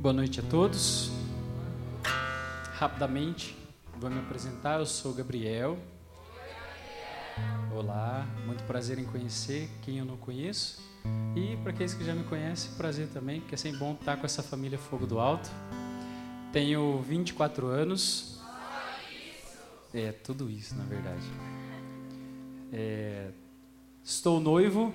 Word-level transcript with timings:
Boa 0.00 0.12
noite 0.12 0.38
a 0.38 0.44
todos. 0.44 1.10
Rapidamente, 2.76 3.56
vou 3.98 4.08
me 4.08 4.20
apresentar. 4.20 4.78
Eu 4.78 4.86
sou 4.86 5.12
Gabriel. 5.12 5.76
Olá, 7.74 8.24
muito 8.46 8.62
prazer 8.62 8.96
em 9.00 9.04
conhecer 9.04 9.68
quem 9.82 9.98
eu 9.98 10.04
não 10.04 10.16
conheço. 10.16 10.80
E 11.34 11.56
para 11.64 11.72
aqueles 11.72 11.94
que 11.94 12.04
já 12.04 12.14
me 12.14 12.22
conhecem, 12.22 12.70
prazer 12.76 13.08
também, 13.08 13.40
porque 13.40 13.56
é 13.56 13.58
sempre 13.58 13.80
bom 13.80 13.94
estar 13.94 14.16
com 14.16 14.24
essa 14.24 14.40
família 14.40 14.78
Fogo 14.78 15.04
do 15.04 15.18
Alto. 15.18 15.50
Tenho 16.52 17.02
24 17.02 17.66
anos. 17.66 18.40
É, 19.92 20.12
tudo 20.12 20.48
isso, 20.48 20.76
na 20.76 20.84
verdade. 20.84 21.26
É, 22.72 23.32
estou 24.04 24.38
noivo 24.38 24.94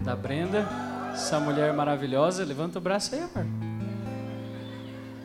da 0.00 0.16
Brenda, 0.16 0.66
essa 1.12 1.38
mulher 1.38 1.72
maravilhosa. 1.72 2.44
Levanta 2.44 2.80
o 2.80 2.82
braço 2.82 3.14
aí, 3.14 3.20
amor. 3.20 3.69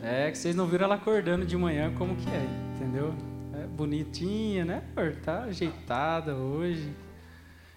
É 0.08 0.30
que 0.30 0.38
vocês 0.38 0.54
não 0.54 0.68
viram 0.68 0.84
ela 0.84 0.94
acordando 0.94 1.44
de 1.44 1.56
manhã 1.56 1.92
como 1.98 2.14
que 2.14 2.30
é, 2.30 2.46
entendeu? 2.76 3.12
É 3.54 3.66
bonitinha, 3.66 4.64
né, 4.64 4.84
amor? 4.96 5.16
Tá 5.16 5.42
ajeitada 5.42 6.36
hoje. 6.36 6.94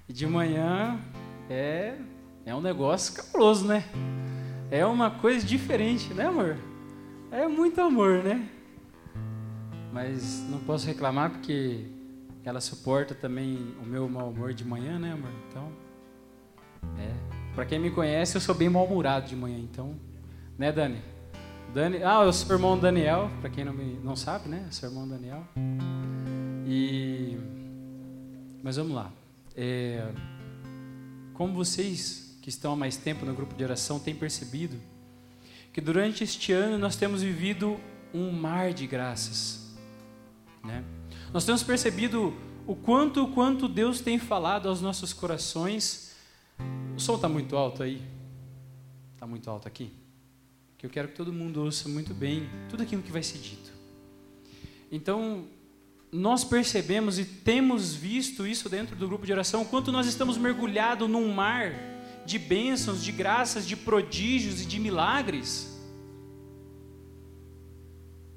E 0.07 0.13
de 0.13 0.27
manhã 0.27 0.99
é 1.49 1.95
é 2.45 2.53
um 2.53 2.61
negócio 2.61 3.15
cabuloso, 3.15 3.65
né? 3.65 3.83
É 4.69 4.85
uma 4.85 5.09
coisa 5.09 5.43
diferente, 5.43 6.13
né, 6.13 6.27
amor? 6.27 6.55
É 7.31 7.47
muito 7.47 7.81
amor, 7.81 8.23
né? 8.23 8.47
Mas 9.91 10.47
não 10.51 10.59
posso 10.59 10.85
reclamar 10.85 11.31
porque 11.31 11.87
ela 12.45 12.61
suporta 12.61 13.15
também 13.15 13.73
o 13.81 13.85
meu 13.87 14.07
mau 14.07 14.29
humor 14.29 14.53
de 14.53 14.63
manhã, 14.63 14.99
né, 14.99 15.13
amor? 15.13 15.31
Então, 15.49 15.71
é. 16.99 17.11
Para 17.55 17.65
quem 17.65 17.79
me 17.79 17.89
conhece, 17.89 18.37
eu 18.37 18.41
sou 18.41 18.53
bem 18.53 18.69
mal-humorado 18.69 19.27
de 19.27 19.35
manhã, 19.35 19.57
então, 19.57 19.95
né, 20.59 20.71
Dani? 20.71 21.01
Dani, 21.73 22.03
ah, 22.03 22.23
eu 22.23 22.33
sou 22.33 22.55
irmão 22.55 22.79
Daniel, 22.79 23.29
para 23.41 23.49
quem 23.49 23.63
não 23.63 23.73
me 23.73 23.99
não 24.03 24.15
sabe, 24.15 24.49
né? 24.49 24.63
Eu 24.65 24.71
sou 24.71 24.89
irmão 24.89 25.07
Daniel. 25.07 25.43
E 26.65 27.37
mas 28.63 28.77
vamos 28.77 28.93
lá. 28.93 29.11
É, 29.55 30.11
como 31.35 31.53
vocês 31.53 32.37
que 32.41 32.49
estão 32.49 32.73
há 32.73 32.75
mais 32.75 32.97
tempo 32.97 33.23
no 33.23 33.35
grupo 33.35 33.53
de 33.53 33.63
oração 33.63 33.99
têm 33.99 34.15
percebido 34.15 34.77
que 35.71 35.79
durante 35.79 36.23
este 36.23 36.51
ano 36.51 36.77
nós 36.79 36.95
temos 36.95 37.21
vivido 37.21 37.79
um 38.13 38.31
mar 38.31 38.73
de 38.73 38.87
graças, 38.87 39.75
né? 40.63 40.83
Nós 41.31 41.45
temos 41.45 41.61
percebido 41.61 42.33
o 42.65 42.75
quanto, 42.75 43.23
o 43.23 43.31
quanto 43.31 43.67
Deus 43.67 44.01
tem 44.01 44.17
falado 44.17 44.67
aos 44.67 44.81
nossos 44.81 45.13
corações. 45.13 46.15
O 46.95 46.99
som 46.99 47.13
está 47.15 47.29
muito 47.29 47.55
alto 47.55 47.83
aí? 47.83 48.01
Está 49.13 49.27
muito 49.27 49.47
alto 49.47 49.67
aqui? 49.67 49.93
Que 50.79 50.85
eu 50.85 50.89
quero 50.89 51.09
que 51.09 51.13
todo 51.13 51.31
mundo 51.31 51.61
ouça 51.61 51.87
muito 51.87 52.13
bem 52.13 52.49
tudo 52.69 52.81
aquilo 52.81 53.03
que 53.03 53.11
vai 53.11 53.21
ser 53.21 53.37
dito. 53.37 53.71
Então, 54.91 55.45
nós 56.11 56.43
percebemos 56.43 57.19
e 57.19 57.25
temos 57.25 57.93
visto 57.93 58.47
isso 58.47 58.69
dentro 58.69 58.95
do 58.95 59.07
grupo 59.07 59.25
de 59.25 59.31
oração, 59.31 59.63
quanto 59.65 59.91
nós 59.91 60.07
estamos 60.07 60.37
mergulhados 60.37 61.07
num 61.07 61.31
mar 61.31 61.73
de 62.25 62.39
bênçãos, 62.39 63.03
de 63.03 63.11
graças, 63.11 63.67
de 63.67 63.75
prodígios 63.75 64.61
e 64.61 64.65
de 64.65 64.79
milagres. 64.79 65.77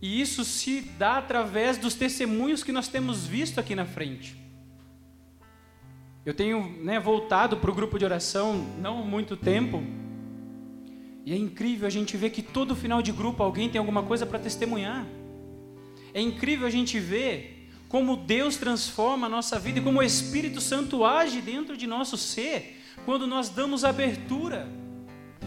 E 0.01 0.20
isso 0.20 0.45
se 0.45 0.81
dá 0.98 1.19
através 1.19 1.79
dos 1.79 1.95
testemunhos 1.95 2.65
que 2.65 2.73
nós 2.73 2.89
temos 2.89 3.25
visto 3.25 3.61
aqui 3.61 3.77
na 3.77 3.87
frente. 3.87 4.37
Eu 6.27 6.35
tenho 6.35 6.61
né, 6.83 6.98
voltado 6.98 7.57
para 7.57 7.70
o 7.70 7.75
grupo 7.75 7.98
de 7.98 8.05
oração 8.05 8.57
não 8.81 9.01
há 9.01 9.05
muito 9.05 9.37
tempo. 9.37 10.02
E 11.25 11.33
é 11.33 11.37
incrível 11.37 11.87
a 11.87 11.91
gente 11.91 12.17
ver 12.17 12.31
que 12.31 12.42
todo 12.42 12.75
final 12.75 13.01
de 13.01 13.12
grupo 13.12 13.42
alguém 13.42 13.69
tem 13.69 13.78
alguma 13.78 14.03
coisa 14.03 14.27
para 14.27 14.39
testemunhar. 14.39 15.06
É 16.12 16.20
incrível 16.20 16.67
a 16.67 16.70
gente 16.70 16.98
ver 16.98 17.69
como 17.89 18.17
Deus 18.17 18.56
transforma 18.56 19.27
a 19.27 19.31
nossa 19.31 19.59
vida 19.59 19.79
e 19.79 19.83
como 19.83 20.01
o 20.01 20.03
Espírito 20.03 20.61
Santo 20.61 21.05
age 21.05 21.41
dentro 21.41 21.77
de 21.77 21.86
nosso 21.86 22.17
ser 22.17 22.80
quando 23.05 23.27
nós 23.27 23.48
damos 23.48 23.85
abertura. 23.85 24.69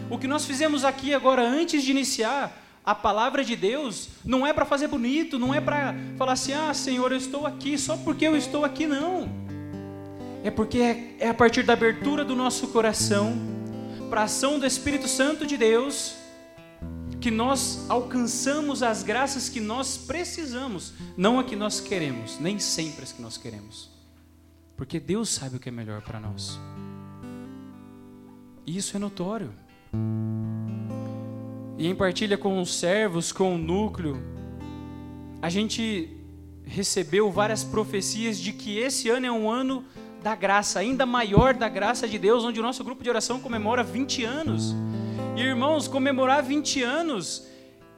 O 0.08 0.18
que 0.18 0.26
nós 0.26 0.46
fizemos 0.46 0.84
aqui 0.84 1.12
agora 1.12 1.42
antes 1.42 1.82
de 1.82 1.90
iniciar 1.90 2.62
a 2.84 2.94
palavra 2.94 3.44
de 3.44 3.56
Deus 3.56 4.08
não 4.24 4.46
é 4.46 4.52
para 4.52 4.64
fazer 4.64 4.86
bonito, 4.86 5.38
não 5.38 5.52
é 5.52 5.60
para 5.60 5.94
falar 6.16 6.32
assim, 6.32 6.52
ah, 6.52 6.72
Senhor, 6.72 7.10
eu 7.10 7.18
estou 7.18 7.44
aqui 7.44 7.76
só 7.76 7.96
porque 7.96 8.26
eu 8.26 8.36
estou 8.36 8.64
aqui, 8.64 8.86
não. 8.86 9.28
É 10.44 10.50
porque 10.50 10.78
é, 10.78 11.16
é 11.18 11.28
a 11.28 11.34
partir 11.34 11.64
da 11.64 11.72
abertura 11.72 12.24
do 12.24 12.36
nosso 12.36 12.68
coração 12.68 13.55
para 14.06 14.22
a 14.22 14.24
ação 14.24 14.58
do 14.58 14.66
Espírito 14.66 15.08
Santo 15.08 15.46
de 15.46 15.56
Deus 15.56 16.14
que 17.20 17.30
nós 17.30 17.84
alcançamos 17.88 18.82
as 18.82 19.02
graças 19.02 19.48
que 19.48 19.60
nós 19.60 19.96
precisamos, 19.96 20.92
não 21.16 21.40
a 21.40 21.44
que 21.44 21.56
nós 21.56 21.80
queremos, 21.80 22.38
nem 22.38 22.58
sempre 22.58 23.02
as 23.02 23.12
que 23.12 23.20
nós 23.20 23.36
queremos. 23.36 23.90
Porque 24.76 25.00
Deus 25.00 25.30
sabe 25.30 25.56
o 25.56 25.60
que 25.60 25.68
é 25.68 25.72
melhor 25.72 26.02
para 26.02 26.20
nós. 26.20 26.58
E 28.66 28.76
isso 28.76 28.96
é 28.96 29.00
notório 29.00 29.52
e 31.78 31.86
em 31.86 31.94
partilha 31.94 32.38
com 32.38 32.60
os 32.60 32.74
servos, 32.74 33.32
com 33.32 33.54
o 33.54 33.58
núcleo, 33.58 34.18
a 35.42 35.50
gente 35.50 36.08
recebeu 36.64 37.30
várias 37.30 37.62
profecias 37.62 38.38
de 38.38 38.52
que 38.52 38.78
esse 38.78 39.10
ano 39.10 39.26
é 39.26 39.32
um 39.32 39.50
ano 39.50 39.84
da 40.26 40.34
graça, 40.34 40.80
ainda 40.80 41.06
maior 41.06 41.54
da 41.54 41.68
graça 41.68 42.08
de 42.08 42.18
Deus, 42.18 42.44
onde 42.44 42.58
o 42.58 42.62
nosso 42.62 42.82
grupo 42.82 43.00
de 43.00 43.08
oração 43.08 43.38
comemora 43.38 43.84
20 43.84 44.24
anos. 44.24 44.74
E 45.36 45.40
irmãos, 45.40 45.86
comemorar 45.86 46.42
20 46.42 46.82
anos 46.82 47.46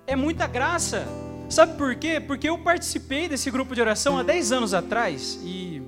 é 0.07 0.15
muita 0.15 0.47
graça. 0.47 1.09
Sabe 1.49 1.79
por 1.79 1.95
quê? 1.95 2.21
Porque 2.21 2.47
eu 2.47 2.59
participei 2.59 3.29
desse 3.29 3.51
grupo 3.51 3.75
de 3.75 3.81
oração 3.81 4.19
há 4.19 4.23
10 4.23 4.53
anos 4.53 4.75
atrás 4.75 5.41
e 5.43 5.81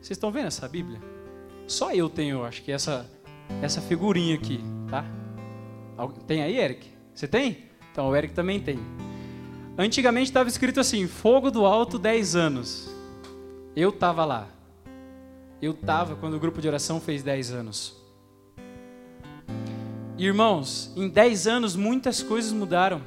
vocês 0.00 0.12
estão 0.12 0.30
vendo 0.32 0.46
essa 0.46 0.66
Bíblia? 0.66 1.02
Só 1.66 1.92
eu 1.92 2.08
tenho, 2.08 2.42
acho 2.42 2.62
que 2.62 2.72
essa 2.72 3.06
essa 3.60 3.82
figurinha 3.82 4.36
aqui, 4.36 4.64
tá? 4.88 5.04
Tem 6.26 6.42
aí, 6.42 6.58
Eric? 6.58 6.88
Você 7.14 7.28
tem? 7.28 7.58
Então, 7.92 8.08
o 8.08 8.16
Eric 8.16 8.32
também 8.32 8.58
tem. 8.58 8.78
Antigamente 9.76 10.30
estava 10.30 10.48
escrito 10.48 10.80
assim: 10.80 11.06
Fogo 11.06 11.50
do 11.50 11.66
Alto 11.66 11.98
10 11.98 12.36
anos. 12.36 12.90
Eu 13.76 13.90
estava 13.90 14.24
lá. 14.24 14.55
Eu 15.60 15.72
estava 15.72 16.16
quando 16.16 16.34
o 16.34 16.40
grupo 16.40 16.60
de 16.60 16.68
oração 16.68 17.00
fez 17.00 17.22
10 17.22 17.52
anos. 17.52 17.96
Irmãos, 20.18 20.92
em 20.96 21.08
10 21.08 21.46
anos 21.46 21.76
muitas 21.76 22.22
coisas 22.22 22.52
mudaram. 22.52 23.00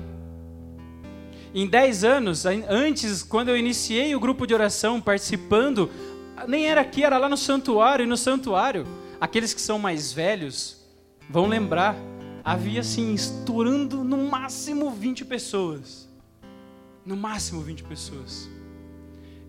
Em 1.54 1.68
10 1.68 2.04
anos, 2.04 2.46
antes, 2.46 3.24
quando 3.24 3.50
eu 3.50 3.58
iniciei 3.58 4.16
o 4.16 4.20
grupo 4.20 4.46
de 4.46 4.54
oração 4.54 5.02
participando, 5.02 5.90
nem 6.48 6.68
era 6.68 6.82
aqui, 6.82 7.04
era 7.04 7.18
lá 7.18 7.28
no 7.28 7.38
santuário. 7.38 8.04
E 8.04 8.08
no 8.08 8.18
santuário, 8.18 8.86
aqueles 9.20 9.54
que 9.54 9.62
são 9.62 9.80
mais 9.80 10.14
velhos 10.14 10.86
vão 11.30 11.48
lembrar 11.48 11.96
havia 12.44 12.82
assim, 12.82 13.14
estourando 13.14 14.04
no 14.04 14.18
máximo 14.30 14.90
20 14.92 15.26
pessoas. 15.26 16.10
No 17.06 17.16
máximo 17.16 17.62
20 17.62 17.84
pessoas. 17.84 18.50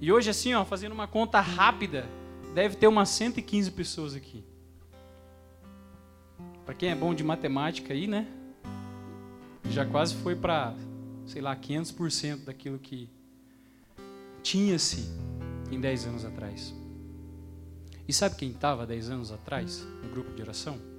E 0.00 0.12
hoje, 0.12 0.30
assim, 0.30 0.54
ó, 0.54 0.64
fazendo 0.64 0.92
uma 0.92 1.06
conta 1.06 1.40
rápida, 1.40 2.06
deve 2.54 2.76
ter 2.76 2.86
umas 2.86 3.08
115 3.10 3.70
pessoas 3.70 4.14
aqui. 4.14 4.44
Para 6.64 6.74
quem 6.74 6.90
é 6.90 6.94
bom 6.94 7.14
de 7.14 7.24
matemática 7.24 7.92
aí, 7.92 8.06
né? 8.06 8.26
Já 9.70 9.84
quase 9.84 10.14
foi 10.14 10.34
para, 10.36 10.74
sei 11.26 11.42
lá, 11.42 11.54
500% 11.56 12.44
daquilo 12.44 12.78
que 12.78 13.08
tinha-se 14.42 15.08
em 15.70 15.80
10 15.80 16.06
anos 16.06 16.24
atrás. 16.24 16.74
E 18.06 18.12
sabe 18.12 18.36
quem 18.36 18.50
estava 18.50 18.86
10 18.86 19.10
anos 19.10 19.32
atrás 19.32 19.86
no 20.02 20.10
grupo 20.10 20.32
de 20.32 20.42
oração? 20.42 20.90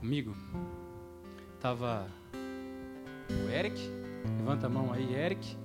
comigo? 0.00 0.34
Tava 1.60 2.08
o 3.30 3.50
Eric, 3.50 3.78
levanta 4.38 4.66
a 4.66 4.70
mão 4.70 4.92
aí, 4.92 5.14
Eric. 5.14 5.56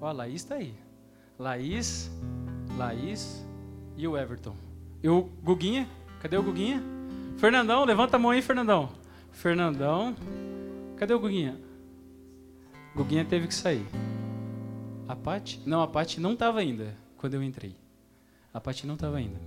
Ó, 0.00 0.06
a 0.06 0.12
Laís 0.12 0.36
está 0.36 0.56
aí. 0.56 0.74
Laís, 1.38 2.10
Laís 2.78 3.43
e 3.96 4.06
o 4.06 4.16
Everton. 4.16 4.56
E 5.02 5.08
o 5.08 5.22
Guguinha? 5.42 5.88
Cadê 6.20 6.36
o 6.36 6.42
Guguinha? 6.42 6.82
Fernandão, 7.36 7.84
levanta 7.84 8.16
a 8.16 8.18
mão 8.18 8.30
aí, 8.30 8.40
Fernandão. 8.40 8.88
Fernandão. 9.30 10.14
Cadê 10.96 11.12
o 11.12 11.18
Guguinha? 11.18 11.60
Guguinha 12.94 13.24
teve 13.24 13.46
que 13.46 13.54
sair. 13.54 13.86
A 15.06 15.14
Pati? 15.14 15.60
Não, 15.66 15.82
a 15.82 15.86
Pati 15.86 16.20
não 16.20 16.32
estava 16.32 16.60
ainda 16.60 16.96
quando 17.16 17.34
eu 17.34 17.42
entrei. 17.42 17.76
A 18.52 18.60
Pati 18.60 18.86
não 18.86 18.94
estava 18.94 19.16
ainda. 19.16 19.38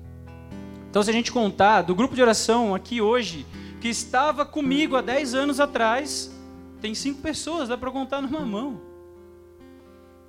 Então, 0.90 1.02
se 1.02 1.10
a 1.10 1.14
gente 1.14 1.32
contar 1.32 1.82
do 1.82 1.96
grupo 1.96 2.16
de 2.16 2.22
oração 2.22 2.76
aqui 2.76 3.02
hoje, 3.02 3.46
que 3.80 3.88
estava 3.88 4.46
comigo 4.46 4.96
há 4.96 5.02
10 5.02 5.34
anos 5.34 5.60
atrás, 5.60 6.36
tem 6.82 6.94
cinco 6.94 7.22
pessoas, 7.22 7.70
dá 7.70 7.78
para 7.78 7.92
contar 7.92 8.22
numa 8.22 8.46
mão. 8.46 8.82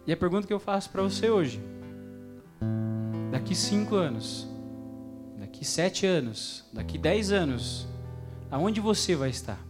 E 0.06 0.12
a 0.12 0.16
pergunta 0.16 0.46
que 0.46 0.52
eu 0.52 0.60
faço 0.60 0.90
para 0.90 1.02
você 1.02 1.28
hoje: 1.28 1.60
daqui 3.38 3.54
cinco 3.54 3.94
anos, 3.94 4.48
daqui 5.38 5.64
sete 5.64 6.04
anos, 6.04 6.64
daqui 6.72 6.98
dez 6.98 7.30
anos, 7.30 7.86
aonde 8.50 8.80
você 8.80 9.14
vai 9.14 9.30
estar? 9.30 9.68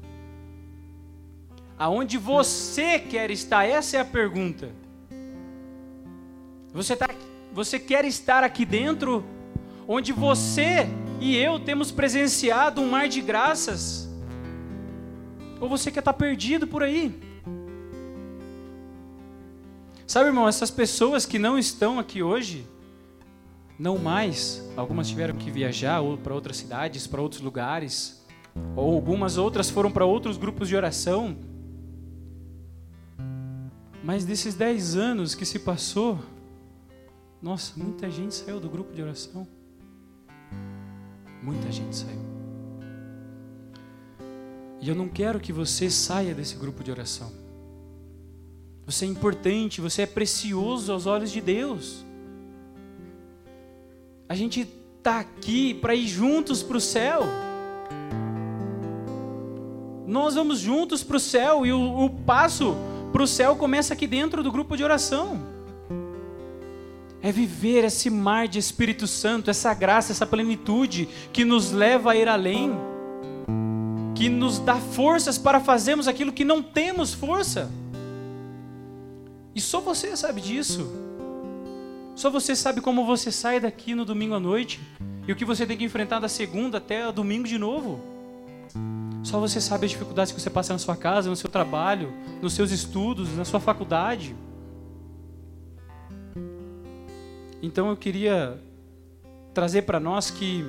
aonde 1.78 2.18
você 2.18 2.98
quer 2.98 3.30
estar? 3.30 3.64
Essa 3.64 3.98
é 3.98 4.00
a 4.00 4.04
pergunta. 4.04 4.70
Você, 6.72 6.96
tá, 6.96 7.08
você 7.52 7.78
quer 7.78 8.04
estar 8.04 8.42
aqui 8.42 8.64
dentro, 8.64 9.24
onde 9.86 10.12
você 10.12 10.88
e 11.20 11.36
eu 11.36 11.60
temos 11.60 11.92
presenciado 11.92 12.80
um 12.80 12.90
mar 12.90 13.06
de 13.08 13.20
graças? 13.20 14.08
Ou 15.60 15.68
você 15.68 15.90
quer 15.90 16.00
estar 16.00 16.14
perdido 16.14 16.66
por 16.66 16.82
aí? 16.82 17.14
Sabe, 20.06 20.26
irmão, 20.28 20.48
essas 20.48 20.70
pessoas 20.70 21.24
que 21.24 21.38
não 21.38 21.58
estão 21.58 21.98
aqui 21.98 22.22
hoje, 22.22 22.66
não 23.78 23.96
mais, 23.96 24.62
algumas 24.76 25.08
tiveram 25.08 25.36
que 25.36 25.50
viajar 25.50 26.00
ou 26.00 26.18
para 26.18 26.34
outras 26.34 26.56
cidades, 26.56 27.06
para 27.06 27.22
outros 27.22 27.40
lugares, 27.40 28.26
ou 28.74 28.94
algumas 28.94 29.38
outras 29.38 29.70
foram 29.70 29.90
para 29.90 30.04
outros 30.04 30.36
grupos 30.36 30.68
de 30.68 30.74
oração. 30.74 31.36
Mas 34.02 34.24
desses 34.24 34.54
dez 34.54 34.96
anos 34.96 35.34
que 35.34 35.44
se 35.44 35.60
passou, 35.60 36.18
nossa, 37.40 37.72
muita 37.76 38.10
gente 38.10 38.34
saiu 38.34 38.58
do 38.58 38.68
grupo 38.68 38.92
de 38.92 39.02
oração. 39.02 39.46
Muita 41.42 41.70
gente 41.70 41.94
saiu. 41.94 42.18
E 44.80 44.88
eu 44.88 44.94
não 44.94 45.08
quero 45.08 45.38
que 45.38 45.52
você 45.52 45.88
saia 45.88 46.34
desse 46.34 46.56
grupo 46.56 46.82
de 46.82 46.90
oração. 46.90 47.32
Você 48.86 49.04
é 49.04 49.08
importante, 49.08 49.80
você 49.80 50.02
é 50.02 50.06
precioso 50.06 50.92
aos 50.92 51.06
olhos 51.06 51.30
de 51.30 51.40
Deus. 51.40 52.04
A 54.28 54.34
gente 54.34 54.68
está 54.98 55.20
aqui 55.20 55.72
para 55.72 55.94
ir 55.94 56.06
juntos 56.06 56.62
para 56.62 56.76
o 56.76 56.80
céu. 56.80 57.22
Nós 60.06 60.34
vamos 60.34 60.58
juntos 60.58 61.02
para 61.02 61.16
o 61.16 61.20
céu 61.20 61.64
e 61.64 61.72
o, 61.72 62.04
o 62.04 62.10
passo 62.10 62.76
para 63.10 63.22
o 63.22 63.26
céu 63.26 63.56
começa 63.56 63.94
aqui 63.94 64.06
dentro 64.06 64.42
do 64.42 64.52
grupo 64.52 64.76
de 64.76 64.84
oração. 64.84 65.40
É 67.22 67.32
viver 67.32 67.84
esse 67.84 68.10
mar 68.10 68.46
de 68.46 68.58
Espírito 68.58 69.06
Santo, 69.06 69.50
essa 69.50 69.72
graça, 69.72 70.12
essa 70.12 70.26
plenitude 70.26 71.08
que 71.32 71.42
nos 71.42 71.72
leva 71.72 72.12
a 72.12 72.16
ir 72.16 72.28
além, 72.28 72.72
que 74.14 74.28
nos 74.28 74.58
dá 74.58 74.76
forças 74.76 75.38
para 75.38 75.58
fazermos 75.58 76.06
aquilo 76.06 76.34
que 76.34 76.44
não 76.44 76.62
temos 76.62 77.14
força. 77.14 77.70
E 79.54 79.60
só 79.60 79.80
você 79.80 80.14
sabe 80.16 80.42
disso. 80.42 81.07
Só 82.18 82.30
você 82.30 82.56
sabe 82.56 82.80
como 82.80 83.06
você 83.06 83.30
sai 83.30 83.60
daqui 83.60 83.94
no 83.94 84.04
domingo 84.04 84.34
à 84.34 84.40
noite 84.40 84.80
e 85.24 85.30
o 85.30 85.36
que 85.36 85.44
você 85.44 85.64
tem 85.64 85.76
que 85.76 85.84
enfrentar 85.84 86.18
da 86.18 86.28
segunda 86.28 86.78
até 86.78 87.12
domingo 87.12 87.46
de 87.46 87.56
novo. 87.56 88.00
Só 89.22 89.38
você 89.38 89.60
sabe 89.60 89.84
as 89.84 89.92
dificuldades 89.92 90.32
que 90.32 90.40
você 90.40 90.50
passa 90.50 90.72
na 90.72 90.80
sua 90.80 90.96
casa, 90.96 91.30
no 91.30 91.36
seu 91.36 91.48
trabalho, 91.48 92.12
nos 92.42 92.54
seus 92.54 92.72
estudos, 92.72 93.36
na 93.36 93.44
sua 93.44 93.60
faculdade. 93.60 94.34
Então 97.62 97.88
eu 97.88 97.96
queria 97.96 98.60
trazer 99.54 99.82
para 99.82 100.00
nós 100.00 100.28
que 100.28 100.64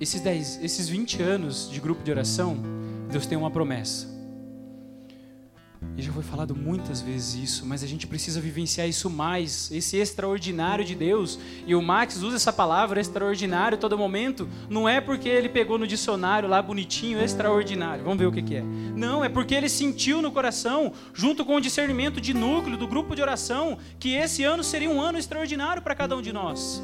esses 0.00 0.20
10, 0.20 0.62
esses 0.62 0.88
20 0.88 1.22
anos 1.24 1.68
de 1.68 1.80
grupo 1.80 2.04
de 2.04 2.12
oração, 2.12 2.56
Deus 3.10 3.26
tem 3.26 3.36
uma 3.36 3.50
promessa. 3.50 4.13
E 5.96 6.02
já 6.02 6.12
foi 6.12 6.24
falado 6.24 6.56
muitas 6.56 7.00
vezes 7.00 7.34
isso, 7.34 7.66
mas 7.66 7.84
a 7.84 7.86
gente 7.86 8.04
precisa 8.06 8.40
vivenciar 8.40 8.88
isso 8.88 9.08
mais, 9.08 9.70
esse 9.70 9.96
extraordinário 9.96 10.84
de 10.84 10.94
Deus. 10.94 11.38
E 11.66 11.74
o 11.74 11.80
Max 11.80 12.20
usa 12.20 12.34
essa 12.34 12.52
palavra 12.52 13.00
extraordinário 13.00 13.78
todo 13.78 13.96
momento, 13.96 14.48
não 14.68 14.88
é 14.88 15.00
porque 15.00 15.28
ele 15.28 15.48
pegou 15.48 15.78
no 15.78 15.86
dicionário 15.86 16.48
lá 16.48 16.60
bonitinho, 16.60 17.22
extraordinário. 17.22 18.02
Vamos 18.02 18.18
ver 18.18 18.26
o 18.26 18.32
que, 18.32 18.42
que 18.42 18.56
é. 18.56 18.62
Não, 18.62 19.24
é 19.24 19.28
porque 19.28 19.54
ele 19.54 19.68
sentiu 19.68 20.20
no 20.20 20.32
coração, 20.32 20.92
junto 21.12 21.44
com 21.44 21.54
o 21.56 21.60
discernimento 21.60 22.20
de 22.20 22.34
núcleo 22.34 22.76
do 22.76 22.88
grupo 22.88 23.14
de 23.14 23.22
oração, 23.22 23.78
que 24.00 24.14
esse 24.14 24.42
ano 24.42 24.64
seria 24.64 24.90
um 24.90 25.00
ano 25.00 25.16
extraordinário 25.16 25.80
para 25.80 25.94
cada 25.94 26.16
um 26.16 26.22
de 26.22 26.32
nós. 26.32 26.82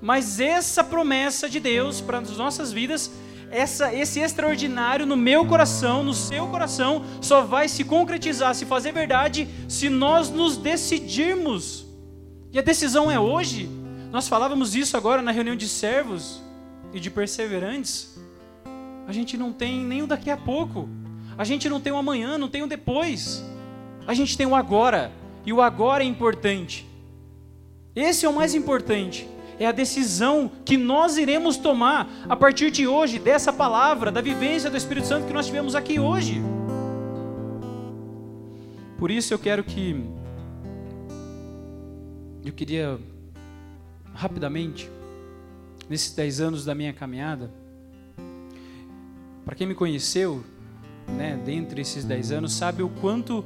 Mas 0.00 0.40
essa 0.40 0.82
promessa 0.82 1.48
de 1.48 1.60
Deus 1.60 2.00
para 2.00 2.18
as 2.18 2.36
nossas 2.36 2.72
vidas 2.72 3.10
essa, 3.50 3.92
esse 3.94 4.20
extraordinário 4.20 5.06
no 5.06 5.16
meu 5.16 5.46
coração, 5.46 6.02
no 6.02 6.14
seu 6.14 6.46
coração, 6.48 7.04
só 7.20 7.42
vai 7.42 7.68
se 7.68 7.84
concretizar, 7.84 8.54
se 8.54 8.64
fazer 8.64 8.92
verdade, 8.92 9.48
se 9.68 9.88
nós 9.88 10.30
nos 10.30 10.56
decidirmos. 10.56 11.86
E 12.52 12.58
a 12.58 12.62
decisão 12.62 13.10
é 13.10 13.18
hoje. 13.18 13.68
Nós 14.10 14.28
falávamos 14.28 14.74
isso 14.74 14.96
agora 14.96 15.22
na 15.22 15.30
reunião 15.30 15.56
de 15.56 15.68
servos 15.68 16.40
e 16.92 17.00
de 17.00 17.10
perseverantes. 17.10 18.18
A 19.06 19.12
gente 19.12 19.36
não 19.36 19.52
tem 19.52 19.80
nem 19.80 20.02
o 20.02 20.06
daqui 20.06 20.30
a 20.30 20.36
pouco. 20.36 20.88
A 21.38 21.44
gente 21.44 21.68
não 21.68 21.80
tem 21.80 21.92
o 21.92 21.96
amanhã, 21.96 22.38
não 22.38 22.48
tem 22.48 22.62
o 22.62 22.66
depois. 22.66 23.44
A 24.06 24.14
gente 24.14 24.36
tem 24.36 24.46
o 24.46 24.54
agora. 24.54 25.12
E 25.44 25.52
o 25.52 25.60
agora 25.62 26.02
é 26.02 26.06
importante. 26.06 26.86
Esse 27.94 28.26
é 28.26 28.28
o 28.28 28.34
mais 28.34 28.54
importante 28.54 29.28
é 29.58 29.66
a 29.66 29.72
decisão 29.72 30.50
que 30.64 30.76
nós 30.76 31.16
iremos 31.16 31.56
tomar 31.56 32.10
a 32.28 32.36
partir 32.36 32.70
de 32.70 32.86
hoje, 32.86 33.18
dessa 33.18 33.52
palavra, 33.52 34.12
da 34.12 34.20
vivência 34.20 34.70
do 34.70 34.76
Espírito 34.76 35.06
Santo 35.06 35.26
que 35.26 35.32
nós 35.32 35.46
tivemos 35.46 35.74
aqui 35.74 35.98
hoje. 35.98 36.42
Por 38.98 39.10
isso 39.10 39.32
eu 39.32 39.38
quero 39.38 39.62
que. 39.62 40.04
Eu 42.44 42.52
queria, 42.52 42.98
rapidamente, 44.14 44.88
nesses 45.88 46.14
dez 46.14 46.40
anos 46.40 46.64
da 46.64 46.74
minha 46.74 46.92
caminhada, 46.92 47.50
para 49.44 49.54
quem 49.54 49.66
me 49.66 49.74
conheceu, 49.74 50.44
né, 51.08 51.40
dentre 51.44 51.80
esses 51.80 52.04
dez 52.04 52.30
anos, 52.30 52.52
sabe 52.52 52.82
o 52.82 52.88
quanto 52.88 53.44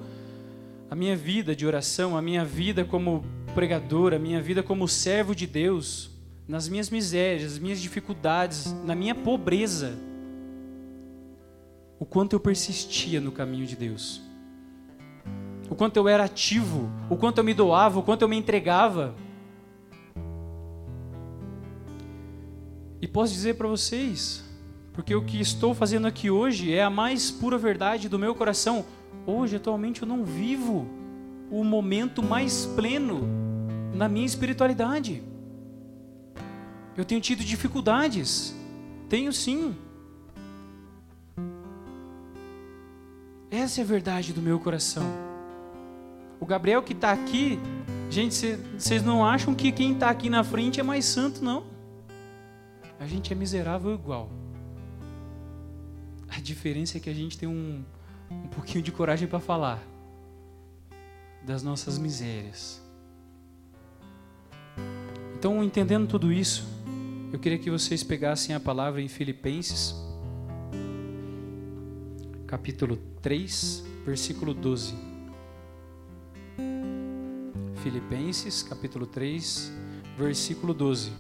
a 0.91 0.95
minha 0.95 1.17
vida 1.17 1.55
de 1.55 1.67
oração, 1.67 2.17
a 2.17 2.23
minha 2.23 2.45
vida 2.45 2.85
como 2.85 3.25
pregador, 3.51 4.15
a 4.15 4.19
minha 4.19 4.41
vida 4.41 4.63
como 4.63 4.89
servo 4.89 5.35
de 5.35 5.47
Deus, 5.47 6.11
nas 6.47 6.69
minhas 6.69 6.91
misérias, 6.91 7.53
nas 7.53 7.59
minhas 7.59 7.81
dificuldades, 7.81 8.73
na 8.85 8.95
minha 8.95 9.15
pobreza, 9.15 9.99
o 11.99 12.05
quanto 12.05 12.35
eu 12.35 12.41
persistia 12.41 13.21
no 13.21 13.31
caminho 13.31 13.67
de 13.67 13.77
Deus, 13.77 14.23
o 15.69 15.75
quanto 15.75 15.97
eu 15.97 16.09
era 16.09 16.25
ativo, 16.25 16.91
o 17.09 17.17
quanto 17.17 17.39
eu 17.39 17.45
me 17.45 17.55
doava, 17.55 17.99
o 17.99 18.03
quanto 18.03 18.23
eu 18.23 18.29
me 18.29 18.37
entregava. 18.37 19.15
E 23.01 23.07
posso 23.07 23.33
dizer 23.33 23.55
para 23.55 23.69
vocês, 23.69 24.45
porque 24.93 25.15
o 25.15 25.25
que 25.25 25.41
estou 25.41 25.75
fazendo 25.75 26.07
aqui 26.07 26.31
hoje 26.31 26.73
é 26.73 26.83
a 26.83 26.91
mais 26.91 27.31
pura 27.31 27.57
verdade 27.57 28.09
do 28.09 28.19
meu 28.19 28.35
coração. 28.35 28.85
Hoje, 29.27 29.57
atualmente, 29.57 30.03
eu 30.03 30.09
não 30.09 30.25
vivo 30.25 30.87
o 31.51 31.65
momento 31.65 32.23
mais 32.23 32.67
pleno 32.67 33.40
na 33.95 34.09
minha 34.09 34.27
espiritualidade. 34.27 35.23
Eu 36.97 37.05
tenho 37.05 37.21
tido 37.21 37.45
dificuldades. 37.45 38.55
Tenho 39.09 39.33
sim. 39.33 39.77
Essa 43.51 43.81
é 43.81 43.85
a 43.85 43.87
verdade 43.87 44.33
do 44.33 44.41
meu 44.41 44.61
coração. 44.61 45.05
O 46.39 46.47
Gabriel 46.47 46.83
que 46.83 46.93
está 46.93 47.13
aqui, 47.13 47.59
gente, 48.09 48.57
vocês 48.79 49.03
não 49.03 49.25
acham 49.25 49.55
que 49.55 49.73
quem 49.73 49.93
está 49.93 50.09
aqui 50.09 50.31
na 50.31 50.45
frente 50.45 50.81
é 50.81 50.83
mais 50.83 51.05
santo, 51.05 51.45
não. 51.45 51.65
A 52.99 53.07
gente 53.07 53.33
é 53.33 53.37
miserável 53.37 53.93
igual. 53.93 54.31
A 56.29 56.41
diferença 56.41 56.97
é 56.97 57.01
que 57.01 57.11
a 57.11 57.15
gente 57.15 57.37
tem 57.37 57.49
um, 57.49 57.85
um 58.31 58.49
pouquinho 58.49 58.83
de 58.83 58.93
coragem 58.93 59.27
para 59.27 59.41
falar 59.41 59.83
das 61.43 61.63
nossas 61.63 61.99
misérias. 61.99 62.81
Então, 65.41 65.65
entendendo 65.65 66.07
tudo 66.07 66.31
isso, 66.31 66.69
eu 67.33 67.39
queria 67.39 67.59
que 67.59 67.71
vocês 67.71 68.05
pegassem 68.05 68.55
a 68.55 68.61
palavra 68.61 69.01
em 69.01 69.09
Filipenses, 69.09 69.95
capítulo 72.47 72.99
3, 73.23 73.83
versículo 74.05 74.53
12. 74.53 74.95
Filipenses, 77.83 78.63
capítulo 78.63 79.07
3, 79.07 79.73
versículo 80.19 80.75
12. 80.75 81.11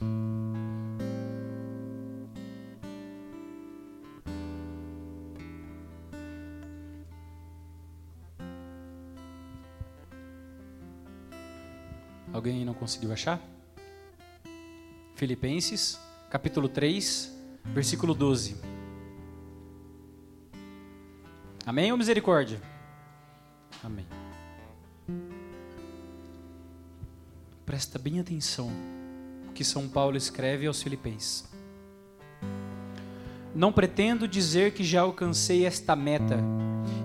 Alguém 12.30 12.66
não 12.66 12.74
conseguiu 12.74 13.14
achar? 13.14 13.40
Filipenses, 15.20 16.00
capítulo 16.30 16.66
3, 16.66 17.30
versículo 17.74 18.14
12. 18.14 18.56
Amém 21.66 21.92
ou 21.92 21.98
misericórdia? 21.98 22.58
Amém. 23.84 24.06
Presta 27.66 27.98
bem 27.98 28.18
atenção 28.18 28.70
o 29.46 29.52
que 29.52 29.62
São 29.62 29.86
Paulo 29.90 30.16
escreve 30.16 30.66
aos 30.66 30.82
Filipenses. 30.82 31.46
Não 33.54 33.70
pretendo 33.70 34.26
dizer 34.26 34.72
que 34.72 34.82
já 34.82 35.02
alcancei 35.02 35.66
esta 35.66 35.94
meta 35.94 36.38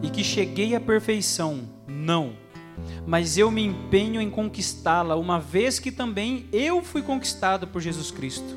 e 0.01 0.09
que 0.09 0.23
cheguei 0.23 0.73
à 0.73 0.79
perfeição. 0.79 1.67
Não. 1.85 2.44
Mas 3.05 3.37
eu 3.37 3.51
me 3.51 3.63
empenho 3.63 4.19
em 4.19 4.29
conquistá-la, 4.29 5.15
uma 5.15 5.39
vez 5.39 5.79
que 5.79 5.91
também 5.91 6.47
eu 6.51 6.83
fui 6.83 7.01
conquistado 7.01 7.67
por 7.67 7.81
Jesus 7.81 8.11
Cristo. 8.11 8.55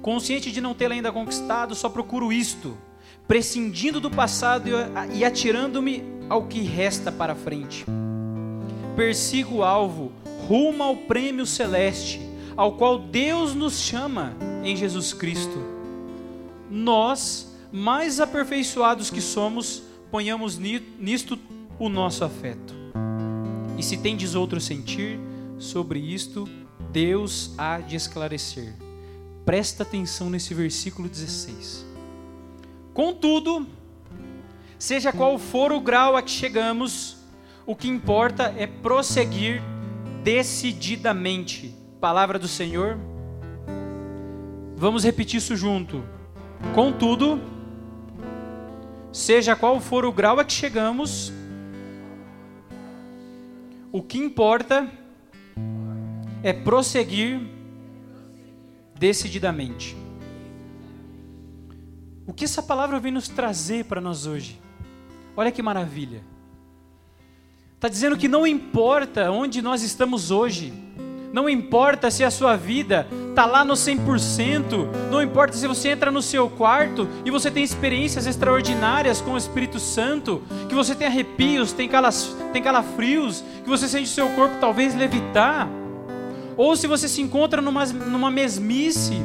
Consciente 0.00 0.50
de 0.50 0.60
não 0.60 0.74
tê-la 0.74 0.94
ainda 0.94 1.12
conquistado, 1.12 1.74
só 1.74 1.88
procuro 1.88 2.32
isto, 2.32 2.76
prescindindo 3.28 4.00
do 4.00 4.10
passado 4.10 4.68
e 5.14 5.24
atirando-me 5.24 6.02
ao 6.28 6.46
que 6.46 6.60
resta 6.62 7.12
para 7.12 7.34
frente. 7.34 7.86
Persigo 8.96 9.56
o 9.56 9.62
alvo, 9.62 10.12
rumo 10.48 10.82
ao 10.82 10.96
prêmio 10.96 11.46
celeste, 11.46 12.20
ao 12.56 12.72
qual 12.72 12.98
Deus 12.98 13.54
nos 13.54 13.78
chama 13.78 14.34
em 14.64 14.76
Jesus 14.76 15.14
Cristo. 15.14 15.62
Nós, 16.68 17.56
mais 17.70 18.18
aperfeiçoados 18.18 19.08
que 19.08 19.20
somos, 19.20 19.82
ponhamos 20.10 20.58
nisto 20.58 21.38
o 21.78 21.88
nosso 21.88 22.24
afeto. 22.24 22.81
E 23.82 23.84
se 23.84 23.96
tendes 23.96 24.36
outro 24.36 24.60
sentir 24.60 25.18
sobre 25.58 25.98
isto, 25.98 26.48
Deus 26.92 27.52
há 27.58 27.80
de 27.80 27.96
esclarecer. 27.96 28.76
Presta 29.44 29.82
atenção 29.82 30.30
nesse 30.30 30.54
versículo 30.54 31.08
16. 31.08 31.84
Contudo, 32.94 33.66
seja 34.78 35.12
qual 35.12 35.36
for 35.36 35.72
o 35.72 35.80
grau 35.80 36.16
a 36.16 36.22
que 36.22 36.30
chegamos, 36.30 37.16
o 37.66 37.74
que 37.74 37.88
importa 37.88 38.54
é 38.56 38.68
prosseguir 38.68 39.60
decididamente. 40.22 41.74
Palavra 42.00 42.38
do 42.38 42.46
Senhor. 42.46 42.96
Vamos 44.76 45.02
repetir 45.02 45.38
isso 45.38 45.56
junto. 45.56 46.04
Contudo, 46.72 47.40
seja 49.12 49.56
qual 49.56 49.80
for 49.80 50.04
o 50.04 50.12
grau 50.12 50.38
a 50.38 50.44
que 50.44 50.52
chegamos, 50.52 51.32
o 53.92 54.02
que 54.02 54.16
importa 54.16 54.90
é 56.42 56.52
prosseguir 56.52 57.40
decididamente. 58.98 59.94
O 62.26 62.32
que 62.32 62.44
essa 62.44 62.62
palavra 62.62 62.98
vem 62.98 63.12
nos 63.12 63.28
trazer 63.28 63.84
para 63.84 64.00
nós 64.00 64.24
hoje? 64.24 64.58
Olha 65.36 65.52
que 65.52 65.62
maravilha. 65.62 66.24
Está 67.74 67.88
dizendo 67.88 68.16
que 68.16 68.28
não 68.28 68.46
importa 68.46 69.30
onde 69.30 69.60
nós 69.60 69.82
estamos 69.82 70.30
hoje, 70.30 70.72
não 71.32 71.48
importa 71.48 72.10
se 72.10 72.22
a 72.22 72.30
sua 72.30 72.56
vida 72.56 73.08
está 73.30 73.46
lá 73.46 73.64
no 73.64 73.72
100%, 73.72 74.86
não 75.10 75.22
importa 75.22 75.56
se 75.56 75.66
você 75.66 75.88
entra 75.88 76.10
no 76.10 76.20
seu 76.20 76.50
quarto 76.50 77.08
e 77.24 77.30
você 77.30 77.50
tem 77.50 77.64
experiências 77.64 78.26
extraordinárias 78.26 79.22
com 79.22 79.32
o 79.32 79.38
Espírito 79.38 79.80
Santo, 79.80 80.42
que 80.68 80.74
você 80.74 80.94
tem 80.94 81.06
arrepios, 81.06 81.72
tem, 81.72 81.88
calas, 81.88 82.36
tem 82.52 82.62
calafrios, 82.62 83.42
que 83.64 83.70
você 83.70 83.88
sente 83.88 84.10
o 84.10 84.14
seu 84.14 84.28
corpo 84.30 84.56
talvez 84.60 84.94
levitar, 84.94 85.66
ou 86.54 86.76
se 86.76 86.86
você 86.86 87.08
se 87.08 87.22
encontra 87.22 87.62
numa, 87.62 87.86
numa 87.86 88.30
mesmice, 88.30 89.22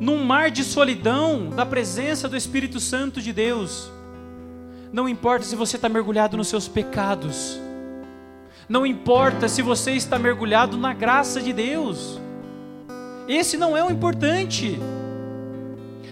num 0.00 0.24
mar 0.24 0.50
de 0.50 0.64
solidão 0.64 1.50
da 1.50 1.64
presença 1.64 2.28
do 2.28 2.36
Espírito 2.36 2.80
Santo 2.80 3.22
de 3.22 3.32
Deus. 3.32 3.90
Não 4.92 5.08
importa 5.08 5.44
se 5.44 5.54
você 5.54 5.76
está 5.76 5.88
mergulhado 5.88 6.36
nos 6.36 6.48
seus 6.48 6.66
pecados, 6.66 7.60
não 8.68 8.84
importa 8.84 9.48
se 9.48 9.62
você 9.62 9.92
está 9.92 10.18
mergulhado 10.18 10.76
na 10.76 10.92
graça 10.92 11.40
de 11.40 11.52
Deus, 11.52 12.20
esse 13.26 13.56
não 13.56 13.76
é 13.76 13.82
o 13.82 13.90
importante. 13.90 14.78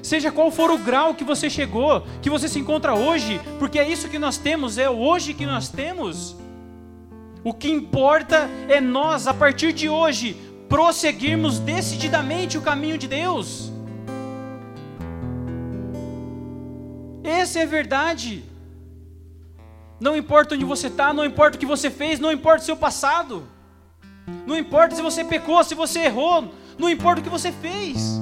Seja 0.03 0.31
qual 0.31 0.51
for 0.51 0.71
o 0.71 0.79
grau 0.79 1.15
que 1.15 1.25
você 1.25 1.51
chegou, 1.51 2.07
que 2.23 2.31
você 2.31 2.49
se 2.49 2.59
encontra 2.59 2.95
hoje, 2.95 3.41
porque 3.59 3.79
é 3.79 3.89
isso 3.89 4.09
que 4.09 4.19
nós 4.19 4.39
temos, 4.39 4.79
é 4.79 4.89
hoje 4.89 5.35
que 5.35 5.45
nós 5.45 5.69
temos. 5.69 6.37
O 7.45 7.53
que 7.53 7.71
importa 7.71 8.49
é 8.69 8.81
nós, 8.81 9.27
a 9.27 9.35
partir 9.35 9.73
de 9.73 9.89
hoje, 9.89 10.37
prosseguirmos 10.69 11.59
decididamente 11.59 12.57
o 12.57 12.63
caminho 12.63 12.97
de 12.97 13.07
Deus. 13.07 13.73
Essa 17.23 17.61
é 17.61 17.63
a 17.65 17.67
verdade. 17.67 18.45
Não 19.99 20.17
importa 20.17 20.55
onde 20.55 20.65
você 20.65 20.89
está, 20.89 21.13
não 21.13 21.25
importa 21.25 21.57
o 21.57 21.61
que 21.61 21.67
você 21.67 21.91
fez, 21.91 22.21
não 22.21 22.31
importa 22.31 22.63
o 22.63 22.67
seu 22.67 22.77
passado. 22.77 23.45
Não 24.47 24.57
importa 24.57 24.95
se 24.95 25.03
você 25.03 25.25
pecou, 25.25 25.63
se 25.65 25.75
você 25.75 26.01
errou, 26.01 26.53
não 26.79 26.91
importa 26.91 27.21
o 27.21 27.25
que 27.25 27.31
você 27.31 27.51
fez. 27.51 28.21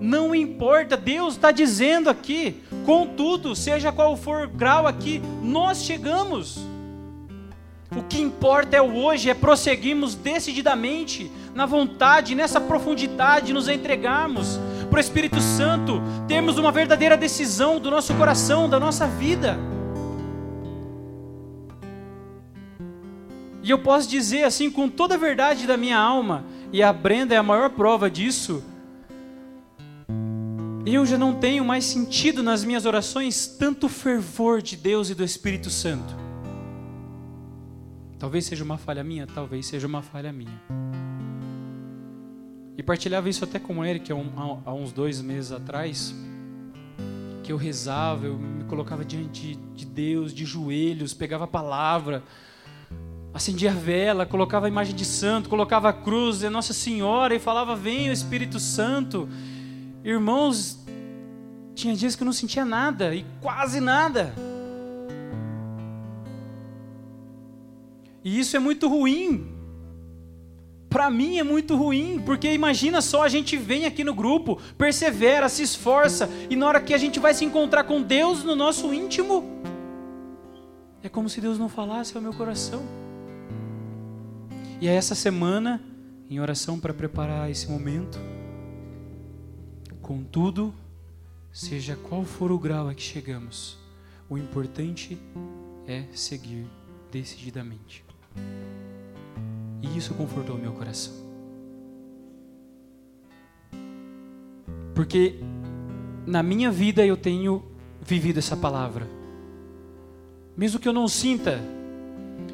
Não 0.00 0.34
importa, 0.34 0.96
Deus 0.96 1.34
está 1.34 1.50
dizendo 1.50 2.08
aqui, 2.08 2.62
contudo, 2.84 3.56
seja 3.56 3.90
qual 3.90 4.16
for 4.16 4.46
o 4.46 4.50
grau 4.50 4.86
aqui, 4.86 5.20
nós 5.42 5.82
chegamos. 5.82 6.58
O 7.96 8.02
que 8.02 8.20
importa 8.20 8.76
é 8.76 8.82
o 8.82 8.96
hoje, 8.96 9.30
é 9.30 9.34
prosseguirmos 9.34 10.14
decididamente 10.14 11.32
na 11.54 11.64
vontade, 11.64 12.34
nessa 12.34 12.60
profundidade, 12.60 13.52
nos 13.52 13.66
entregarmos 13.66 14.60
para 14.90 14.98
o 14.98 15.00
Espírito 15.00 15.40
Santo, 15.40 16.00
termos 16.26 16.58
uma 16.58 16.70
verdadeira 16.70 17.16
decisão 17.16 17.80
do 17.80 17.90
nosso 17.90 18.14
coração, 18.14 18.68
da 18.68 18.78
nossa 18.78 19.06
vida. 19.06 19.58
E 23.68 23.70
eu 23.70 23.78
posso 23.78 24.08
dizer 24.08 24.44
assim, 24.44 24.70
com 24.70 24.88
toda 24.88 25.14
a 25.16 25.18
verdade 25.18 25.66
da 25.66 25.76
minha 25.76 25.98
alma, 25.98 26.42
e 26.72 26.82
a 26.82 26.90
Brenda 26.90 27.34
é 27.34 27.36
a 27.36 27.42
maior 27.42 27.68
prova 27.68 28.10
disso, 28.10 28.64
eu 30.86 31.04
já 31.04 31.18
não 31.18 31.34
tenho 31.34 31.62
mais 31.66 31.84
sentido 31.84 32.42
nas 32.42 32.64
minhas 32.64 32.86
orações 32.86 33.46
tanto 33.46 33.86
fervor 33.86 34.62
de 34.62 34.74
Deus 34.74 35.10
e 35.10 35.14
do 35.14 35.22
Espírito 35.22 35.68
Santo. 35.68 36.16
Talvez 38.18 38.46
seja 38.46 38.64
uma 38.64 38.78
falha 38.78 39.04
minha, 39.04 39.26
talvez 39.26 39.66
seja 39.66 39.86
uma 39.86 40.00
falha 40.00 40.32
minha. 40.32 40.62
E 42.74 42.82
partilhava 42.82 43.28
isso 43.28 43.44
até 43.44 43.58
com 43.58 43.80
o 43.80 43.84
Eric 43.84 44.10
há 44.10 44.72
uns 44.72 44.92
dois 44.92 45.20
meses 45.20 45.52
atrás, 45.52 46.14
que 47.44 47.52
eu 47.52 47.58
rezava, 47.58 48.24
eu 48.24 48.38
me 48.38 48.64
colocava 48.64 49.04
diante 49.04 49.56
de 49.74 49.84
Deus, 49.84 50.32
de 50.32 50.46
joelhos, 50.46 51.12
pegava 51.12 51.44
a 51.44 51.46
palavra, 51.46 52.22
acendia 53.38 53.72
vela, 53.72 54.26
colocava 54.26 54.66
a 54.66 54.68
imagem 54.68 54.94
de 54.94 55.04
santo, 55.04 55.48
colocava 55.48 55.88
a 55.88 55.92
cruz 55.92 56.40
de 56.40 56.48
Nossa 56.50 56.72
Senhora 56.72 57.34
e 57.34 57.38
falava: 57.38 57.74
Vem 57.74 58.10
o 58.10 58.12
Espírito 58.12 58.60
Santo. 58.60 59.28
Irmãos, 60.04 60.78
tinha 61.74 61.94
dias 61.94 62.14
que 62.14 62.22
eu 62.22 62.26
não 62.26 62.32
sentia 62.32 62.64
nada, 62.64 63.14
e 63.14 63.24
quase 63.40 63.80
nada. 63.80 64.34
E 68.22 68.38
isso 68.38 68.56
é 68.56 68.58
muito 68.58 68.88
ruim. 68.88 69.54
Para 70.90 71.10
mim 71.10 71.38
é 71.38 71.42
muito 71.42 71.76
ruim, 71.76 72.20
porque 72.24 72.52
imagina 72.52 73.00
só, 73.00 73.22
a 73.22 73.28
gente 73.28 73.56
vem 73.56 73.84
aqui 73.84 74.02
no 74.02 74.14
grupo, 74.14 74.58
persevera, 74.76 75.48
se 75.48 75.62
esforça, 75.62 76.28
e 76.48 76.56
na 76.56 76.66
hora 76.66 76.80
que 76.80 76.94
a 76.94 76.98
gente 76.98 77.20
vai 77.20 77.34
se 77.34 77.44
encontrar 77.44 77.84
com 77.84 78.02
Deus 78.02 78.42
no 78.42 78.56
nosso 78.56 78.92
íntimo, 78.92 79.44
é 81.02 81.08
como 81.08 81.28
se 81.28 81.40
Deus 81.40 81.58
não 81.58 81.68
falasse 81.68 82.16
ao 82.16 82.22
meu 82.22 82.32
coração. 82.32 82.82
E 84.80 84.86
é 84.86 84.94
essa 84.94 85.16
semana, 85.16 85.82
em 86.30 86.38
oração 86.38 86.78
para 86.78 86.94
preparar 86.94 87.50
esse 87.50 87.68
momento, 87.68 88.16
contudo, 90.00 90.72
seja 91.50 91.96
qual 91.96 92.24
for 92.24 92.52
o 92.52 92.58
grau 92.58 92.88
a 92.88 92.94
que 92.94 93.02
chegamos, 93.02 93.76
o 94.30 94.38
importante 94.38 95.18
é 95.84 96.04
seguir 96.12 96.64
decididamente. 97.10 98.04
E 99.82 99.98
isso 99.98 100.14
confortou 100.14 100.56
meu 100.56 100.72
coração. 100.72 101.14
Porque 104.94 105.40
na 106.24 106.42
minha 106.42 106.70
vida 106.70 107.04
eu 107.04 107.16
tenho 107.16 107.64
vivido 108.00 108.38
essa 108.38 108.56
palavra. 108.56 109.08
Mesmo 110.56 110.78
que 110.78 110.86
eu 110.86 110.92
não 110.92 111.08
sinta, 111.08 111.60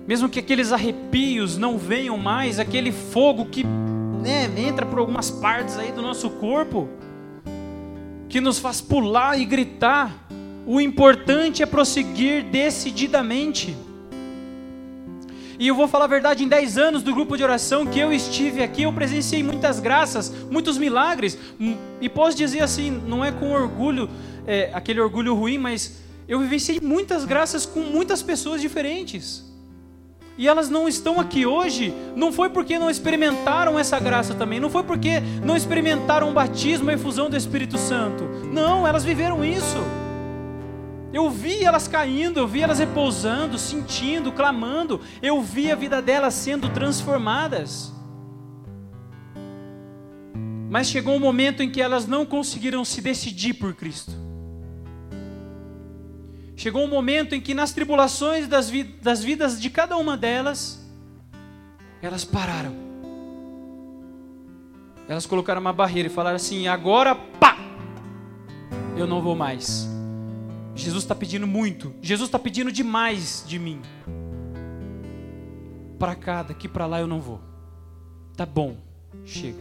mesmo 0.07 0.29
que 0.29 0.39
aqueles 0.39 0.73
arrepios 0.73 1.57
não 1.57 1.79
venham 1.79 2.19
mais, 2.19 2.59
aquele 2.59 2.93
fogo 2.93 3.47
que 3.47 3.65
né, 3.65 4.51
entra 4.57 4.85
por 4.85 4.99
algumas 4.99 5.31
partes 5.31 5.79
aí 5.79 5.93
do 5.93 6.03
nosso 6.03 6.29
corpo, 6.31 6.89
que 8.29 8.41
nos 8.41 8.59
faz 8.59 8.81
pular 8.81 9.39
e 9.39 9.45
gritar, 9.45 10.27
o 10.67 10.81
importante 10.81 11.63
é 11.63 11.67
prosseguir 11.67 12.45
decididamente. 12.45 13.77
E 15.59 15.69
eu 15.69 15.75
vou 15.75 15.87
falar 15.87 16.07
a 16.07 16.09
verdade, 16.09 16.43
em 16.43 16.49
10 16.49 16.79
anos 16.79 17.03
do 17.03 17.15
grupo 17.15 17.37
de 17.37 17.45
oração 17.45 17.87
que 17.87 17.99
eu 17.99 18.13
estive 18.13 18.63
aqui, 18.63 18.83
eu 18.83 18.93
presenciei 18.93 19.43
muitas 19.43 19.79
graças, 19.79 20.33
muitos 20.51 20.77
milagres. 20.77 21.39
E 22.01 22.09
posso 22.09 22.37
dizer 22.37 22.61
assim, 22.61 22.91
não 22.91 23.25
é 23.25 23.31
com 23.31 23.53
orgulho, 23.53 24.11
é, 24.47 24.71
aquele 24.75 25.01
orgulho 25.01 25.35
ruim, 25.35 25.57
mas 25.57 26.01
eu 26.27 26.41
vivenciei 26.41 26.81
muitas 26.81 27.25
graças 27.25 27.65
com 27.65 27.81
muitas 27.81 28.23
pessoas 28.23 28.61
diferentes. 28.61 29.54
E 30.37 30.49
elas 30.49 30.69
não 30.69 30.89
estão 30.89 31.21
aqui 31.21 31.47
hoje, 31.47 31.95
não 32.17 32.33
foi 32.33 32.51
porque 32.51 32.79
não 32.79 32.91
experimentaram 32.91 33.79
essa 33.79 34.01
graça 34.01 34.35
também, 34.35 34.59
não 34.59 34.69
foi 34.69 34.83
porque 34.83 35.21
não 35.45 35.57
experimentaram 35.57 36.29
o 36.29 36.33
batismo 36.33 36.91
a 36.91 36.95
efusão 36.95 37.31
do 37.31 37.37
Espírito 37.37 37.79
Santo. 37.79 38.25
Não, 38.53 38.87
elas 38.87 39.05
viveram 39.05 39.45
isso. 39.45 39.79
Eu 41.13 41.31
vi 41.31 41.63
elas 41.63 41.87
caindo, 41.87 42.41
eu 42.41 42.49
vi 42.49 42.63
elas 42.63 42.81
repousando, 42.81 43.57
sentindo, 43.57 44.33
clamando. 44.33 45.01
Eu 45.23 45.41
vi 45.41 45.71
a 45.71 45.77
vida 45.77 46.03
delas 46.03 46.35
sendo 46.35 46.69
transformadas. 46.69 47.93
Mas 50.69 50.89
chegou 50.89 51.15
um 51.15 51.21
momento 51.21 51.63
em 51.63 51.71
que 51.71 51.81
elas 51.81 52.05
não 52.05 52.27
conseguiram 52.27 52.85
se 52.85 53.01
decidir 53.01 53.55
por 53.55 53.75
Cristo. 53.75 54.11
Chegou 56.57 56.85
um 56.85 56.89
momento 56.89 57.35
em 57.35 57.41
que, 57.41 57.53
nas 57.53 57.73
tribulações 57.73 58.47
das, 58.47 58.71
vi 58.71 58.85
das 58.85 59.23
vidas 59.23 59.61
de 59.61 59.69
cada 59.71 59.97
uma 59.97 60.17
delas, 60.17 60.85
elas 62.01 62.25
pararam. 62.25 62.75
Elas 65.09 65.27
colocaram 65.27 65.61
uma 65.61 65.73
barreira 65.73 66.09
e 66.09 66.13
falaram 66.13 66.37
assim: 66.37 66.69
agora, 66.69 67.15
pá! 67.15 67.57
Eu 68.97 69.07
não 69.07 69.21
vou 69.21 69.35
mais. 69.35 69.89
Jesus 70.75 71.05
está 71.05 71.15
pedindo 71.15 71.47
muito. 71.47 71.93
Jesus 72.01 72.29
está 72.29 72.39
pedindo 72.39 72.71
demais 72.71 73.45
de 73.47 73.59
mim. 73.59 73.81
Para 75.99 76.15
cá, 76.15 76.43
daqui 76.43 76.69
para 76.69 76.87
lá 76.87 77.01
eu 77.01 77.07
não 77.07 77.21
vou. 77.21 77.41
Tá 78.37 78.47
bom, 78.47 78.77
chega. 79.25 79.59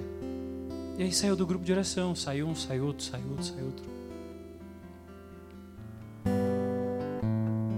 E 0.97 1.03
aí 1.03 1.11
saiu 1.11 1.35
do 1.35 1.45
grupo 1.45 1.65
de 1.65 1.71
oração. 1.71 2.15
Saiu 2.15 2.47
um, 2.47 2.55
saiu 2.55 2.85
outro, 2.85 3.03
saiu 3.03 3.29
outro, 3.29 3.45
saiu 3.45 3.65
outro. 3.65 3.92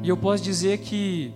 E 0.06 0.10
eu 0.10 0.16
posso 0.16 0.44
dizer 0.44 0.78
que 0.82 1.34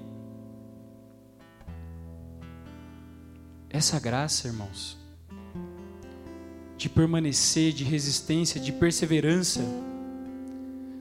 essa 3.68 4.00
graça, 4.00 4.48
irmãos, 4.48 4.96
de 6.78 6.88
permanecer, 6.88 7.74
de 7.74 7.84
resistência, 7.84 8.62
de 8.62 8.72
perseverança, 8.72 9.62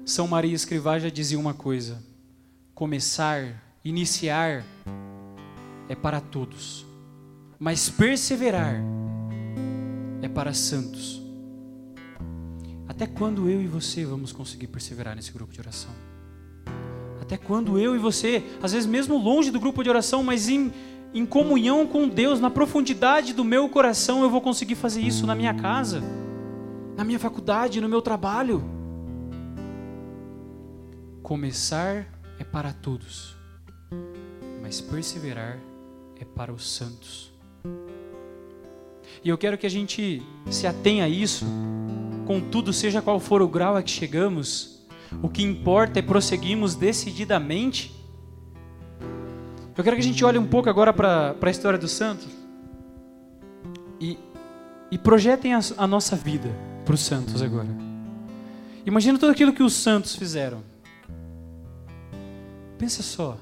são 0.03 0.27
Maria 0.27 0.55
Escrivá 0.55 0.99
já 0.99 1.11
dizia 1.11 1.39
uma 1.39 1.53
coisa: 1.53 2.03
começar, 2.75 3.63
iniciar 3.85 4.65
é 5.91 5.95
para 5.95 6.23
todos, 6.23 6.87
mas 7.59 7.91
perseverar 7.91 8.77
é 10.23 10.29
para 10.29 10.55
santos. 10.55 11.23
Até 12.89 13.07
quando 13.07 13.51
eu 13.51 13.61
e 13.61 13.67
você 13.67 14.07
vamos 14.07 14.33
conseguir 14.33 14.69
perseverar 14.69 15.15
nesse 15.15 15.31
grupo 15.31 15.53
de 15.53 15.61
oração? 15.61 16.08
Até 17.29 17.37
quando 17.37 17.79
eu 17.79 17.95
e 17.95 17.99
você, 17.99 18.43
às 18.63 18.73
vezes 18.73 18.89
mesmo 18.89 19.19
longe 19.19 19.51
do 19.51 19.61
grupo 19.61 19.83
de 19.83 19.91
oração, 19.91 20.23
mas 20.23 20.49
em, 20.49 20.73
em 21.13 21.27
comunhão 21.27 21.87
com 21.87 22.09
Deus, 22.09 22.41
na 22.41 22.49
profundidade 22.49 23.35
do 23.35 23.45
meu 23.45 23.69
coração, 23.69 24.23
eu 24.23 24.31
vou 24.31 24.41
conseguir 24.41 24.77
fazer 24.77 25.03
isso 25.03 25.27
na 25.27 25.35
minha 25.35 25.53
casa, 25.53 26.03
na 26.97 27.05
minha 27.05 27.19
faculdade, 27.19 27.83
no 27.83 27.89
meu 27.89 28.01
trabalho? 28.01 28.65
Começar 31.23 32.07
é 32.39 32.45
para 32.45 32.73
todos, 32.73 33.37
mas 34.63 34.81
perseverar 34.81 35.59
é 36.19 36.25
para 36.25 36.51
os 36.51 36.67
santos. 36.67 37.31
E 39.23 39.29
eu 39.29 39.37
quero 39.37 39.59
que 39.59 39.67
a 39.67 39.71
gente 39.71 40.23
se 40.51 40.67
atenha 40.67 41.05
a 41.05 41.09
isso, 41.11 41.45
contudo, 42.27 42.73
seja 42.73 43.03
qual 43.03 43.21
for 43.21 43.43
o 43.43 43.49
grau 43.49 43.77
a 43.77 43.83
que 43.83 43.91
chegamos, 43.91 44.78
o 45.23 45.29
que 45.29 45.43
importa 45.43 45.99
é 45.99 46.03
prosseguirmos 46.03 46.75
decididamente. 46.75 47.95
Eu 49.77 49.85
quero 49.85 49.97
que 49.97 50.03
a 50.03 50.05
gente 50.05 50.25
olhe 50.25 50.39
um 50.39 50.47
pouco 50.47 50.69
agora 50.69 50.93
para 50.93 51.35
a 51.41 51.51
história 51.51 51.79
dos 51.79 51.93
santos 51.93 52.29
e, 54.01 54.19
e 54.91 54.99
projetem 54.99 55.55
a, 55.55 55.61
a 55.77 55.87
nossa 55.87 56.17
vida 56.17 56.51
para 56.85 56.95
os 56.95 57.01
santos 57.01 57.43
agora. 57.43 57.69
Imagina 58.85 59.19
tudo 59.19 59.33
aquilo 59.33 59.53
que 59.53 59.63
os 59.63 59.75
santos 59.75 60.17
fizeram. 60.17 60.63
Pensa 62.79 63.03
só. 63.03 63.37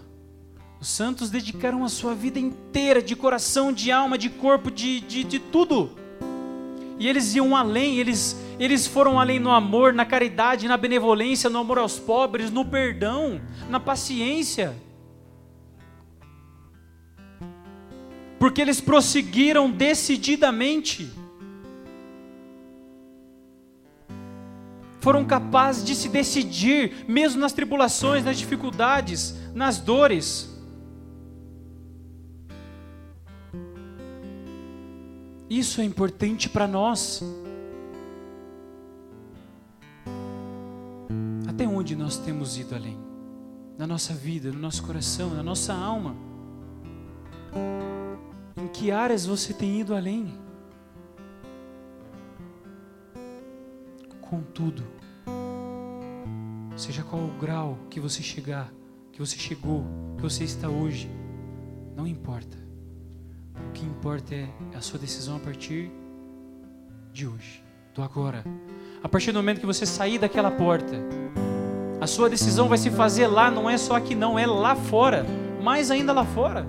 Os 0.80 0.88
santos 0.88 1.30
dedicaram 1.30 1.84
a 1.84 1.88
sua 1.88 2.14
vida 2.14 2.38
inteira, 2.38 3.00
de 3.00 3.16
coração, 3.16 3.72
de 3.72 3.90
alma, 3.90 4.18
de 4.18 4.28
corpo, 4.28 4.70
de, 4.70 5.00
de, 5.00 5.24
de 5.24 5.38
tudo. 5.38 5.90
E 6.98 7.06
eles 7.06 7.34
iam 7.34 7.54
além, 7.54 7.98
eles, 7.98 8.36
eles 8.58 8.86
foram 8.86 9.20
além 9.20 9.38
no 9.38 9.50
amor, 9.50 9.92
na 9.92 10.04
caridade, 10.04 10.66
na 10.66 10.76
benevolência, 10.76 11.50
no 11.50 11.58
amor 11.58 11.78
aos 11.78 11.98
pobres, 11.98 12.50
no 12.50 12.64
perdão, 12.64 13.40
na 13.68 13.78
paciência. 13.78 14.74
Porque 18.38 18.60
eles 18.60 18.80
prosseguiram 18.80 19.70
decididamente. 19.70 21.10
foram 25.06 25.24
capazes 25.24 25.84
de 25.84 25.94
se 25.94 26.08
decidir, 26.08 27.04
mesmo 27.06 27.40
nas 27.40 27.52
tribulações, 27.52 28.24
nas 28.24 28.36
dificuldades, 28.36 29.36
nas 29.54 29.78
dores. 29.78 30.55
Isso 35.48 35.80
é 35.80 35.84
importante 35.84 36.48
para 36.48 36.66
nós. 36.66 37.22
Até 41.48 41.66
onde 41.66 41.94
nós 41.94 42.18
temos 42.18 42.58
ido 42.58 42.74
além? 42.74 42.98
Na 43.78 43.86
nossa 43.86 44.12
vida, 44.12 44.50
no 44.50 44.58
nosso 44.58 44.82
coração, 44.82 45.30
na 45.30 45.42
nossa 45.42 45.72
alma. 45.72 46.16
Em 48.56 48.66
que 48.68 48.90
áreas 48.90 49.24
você 49.24 49.54
tem 49.54 49.80
ido 49.80 49.94
além? 49.94 50.34
Contudo, 54.20 54.82
seja 56.76 57.04
qual 57.04 57.22
o 57.22 57.38
grau 57.38 57.78
que 57.88 58.00
você 58.00 58.22
chegar, 58.22 58.72
que 59.12 59.20
você 59.20 59.36
chegou, 59.38 59.84
que 60.16 60.22
você 60.22 60.42
está 60.42 60.68
hoje, 60.68 61.08
não 61.94 62.04
importa. 62.04 62.65
O 63.68 63.72
que 63.72 63.84
importa 63.84 64.34
é 64.34 64.48
a 64.74 64.80
sua 64.80 64.98
decisão 64.98 65.36
a 65.36 65.40
partir 65.40 65.90
de 67.12 67.26
hoje, 67.26 67.62
do 67.94 68.02
agora. 68.02 68.44
A 69.02 69.08
partir 69.08 69.32
do 69.32 69.38
momento 69.38 69.60
que 69.60 69.66
você 69.66 69.86
sair 69.86 70.18
daquela 70.18 70.50
porta, 70.50 70.96
a 72.00 72.06
sua 72.06 72.28
decisão 72.28 72.68
vai 72.68 72.76
se 72.76 72.90
fazer 72.90 73.26
lá, 73.26 73.50
não 73.50 73.70
é 73.70 73.78
só 73.78 73.96
aqui, 73.96 74.14
não, 74.14 74.38
é 74.38 74.46
lá 74.46 74.76
fora, 74.76 75.24
mais 75.62 75.90
ainda 75.90 76.12
lá 76.12 76.24
fora. 76.24 76.66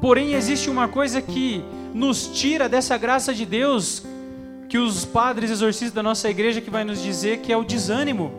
Porém, 0.00 0.34
existe 0.34 0.70
uma 0.70 0.86
coisa 0.86 1.20
que 1.20 1.64
nos 1.92 2.28
tira 2.28 2.68
dessa 2.68 2.96
graça 2.96 3.34
de 3.34 3.44
Deus 3.44 4.04
que 4.68 4.78
os 4.78 5.04
padres 5.04 5.50
exorcistas 5.50 5.92
da 5.92 6.02
nossa 6.02 6.28
igreja 6.28 6.60
que 6.60 6.70
vai 6.70 6.84
nos 6.84 7.02
dizer 7.02 7.38
que 7.38 7.52
é 7.52 7.56
o 7.56 7.64
desânimo, 7.64 8.32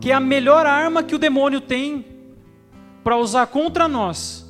que 0.00 0.10
é 0.10 0.14
a 0.14 0.20
melhor 0.20 0.66
arma 0.66 1.02
que 1.02 1.14
o 1.14 1.18
demônio 1.18 1.60
tem 1.60 2.04
para 3.02 3.16
usar 3.16 3.46
contra 3.46 3.88
nós. 3.88 4.43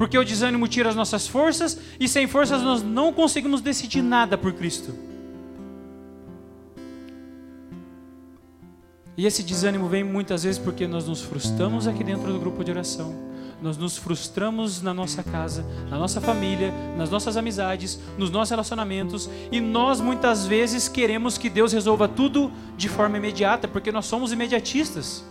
Porque 0.00 0.16
o 0.16 0.24
desânimo 0.24 0.66
tira 0.66 0.88
as 0.88 0.96
nossas 0.96 1.26
forças 1.26 1.78
e 2.00 2.08
sem 2.08 2.26
forças 2.26 2.62
nós 2.62 2.82
não 2.82 3.12
conseguimos 3.12 3.60
decidir 3.60 4.00
nada 4.00 4.38
por 4.38 4.54
Cristo. 4.54 4.94
E 9.14 9.26
esse 9.26 9.42
desânimo 9.42 9.90
vem 9.90 10.02
muitas 10.02 10.44
vezes 10.44 10.58
porque 10.58 10.86
nós 10.86 11.06
nos 11.06 11.20
frustramos 11.20 11.86
aqui 11.86 12.02
dentro 12.02 12.32
do 12.32 12.38
grupo 12.40 12.64
de 12.64 12.70
oração 12.70 13.28
nós 13.62 13.76
nos 13.76 13.98
frustramos 13.98 14.80
na 14.80 14.94
nossa 14.94 15.22
casa, 15.22 15.66
na 15.90 15.98
nossa 15.98 16.18
família, 16.18 16.72
nas 16.96 17.10
nossas 17.10 17.36
amizades, 17.36 18.00
nos 18.16 18.30
nossos 18.30 18.48
relacionamentos, 18.52 19.28
e 19.52 19.60
nós 19.60 20.00
muitas 20.00 20.46
vezes 20.46 20.88
queremos 20.88 21.36
que 21.36 21.50
Deus 21.50 21.70
resolva 21.70 22.08
tudo 22.08 22.50
de 22.74 22.88
forma 22.88 23.18
imediata, 23.18 23.68
porque 23.68 23.92
nós 23.92 24.06
somos 24.06 24.32
imediatistas. 24.32 25.22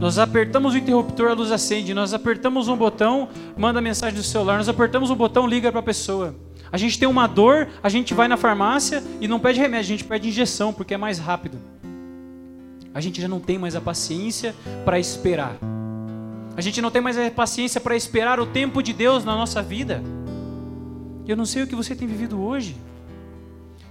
Nós 0.00 0.18
apertamos 0.18 0.72
o 0.72 0.78
interruptor, 0.78 1.30
a 1.30 1.34
luz 1.34 1.52
acende, 1.52 1.92
nós 1.92 2.14
apertamos 2.14 2.68
um 2.68 2.76
botão, 2.76 3.28
manda 3.54 3.82
mensagem 3.82 4.18
do 4.18 4.24
celular, 4.24 4.56
nós 4.56 4.68
apertamos 4.68 5.10
o 5.10 5.14
botão, 5.14 5.46
liga 5.46 5.70
para 5.70 5.80
a 5.80 5.82
pessoa. 5.82 6.34
A 6.72 6.78
gente 6.78 6.98
tem 6.98 7.06
uma 7.06 7.26
dor, 7.26 7.68
a 7.82 7.88
gente 7.90 8.14
vai 8.14 8.26
na 8.26 8.38
farmácia 8.38 9.04
e 9.20 9.28
não 9.28 9.38
pede 9.38 9.60
remédio, 9.60 9.84
a 9.84 9.98
gente 9.98 10.04
pede 10.04 10.26
injeção, 10.26 10.72
porque 10.72 10.94
é 10.94 10.96
mais 10.96 11.18
rápido. 11.18 11.58
A 12.94 13.00
gente 13.00 13.20
já 13.20 13.28
não 13.28 13.40
tem 13.40 13.58
mais 13.58 13.76
a 13.76 13.80
paciência 13.80 14.54
para 14.86 14.98
esperar. 14.98 15.58
A 16.56 16.62
gente 16.62 16.80
não 16.80 16.90
tem 16.90 17.02
mais 17.02 17.18
a 17.18 17.30
paciência 17.30 17.78
para 17.78 17.94
esperar 17.94 18.40
o 18.40 18.46
tempo 18.46 18.82
de 18.82 18.94
Deus 18.94 19.22
na 19.22 19.36
nossa 19.36 19.60
vida. 19.60 20.02
Eu 21.28 21.36
não 21.36 21.44
sei 21.44 21.62
o 21.62 21.66
que 21.66 21.76
você 21.76 21.94
tem 21.94 22.08
vivido 22.08 22.40
hoje. 22.40 22.74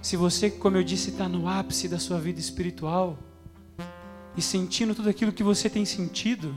Se 0.02 0.16
você, 0.16 0.50
como 0.50 0.76
eu 0.76 0.82
disse, 0.82 1.10
está 1.10 1.28
no 1.28 1.48
ápice 1.48 1.86
da 1.86 2.00
sua 2.00 2.18
vida 2.18 2.40
espiritual 2.40 3.16
e 4.40 4.42
sentindo 4.42 4.94
tudo 4.94 5.10
aquilo 5.10 5.32
que 5.32 5.42
você 5.42 5.68
tem 5.68 5.84
sentido, 5.84 6.54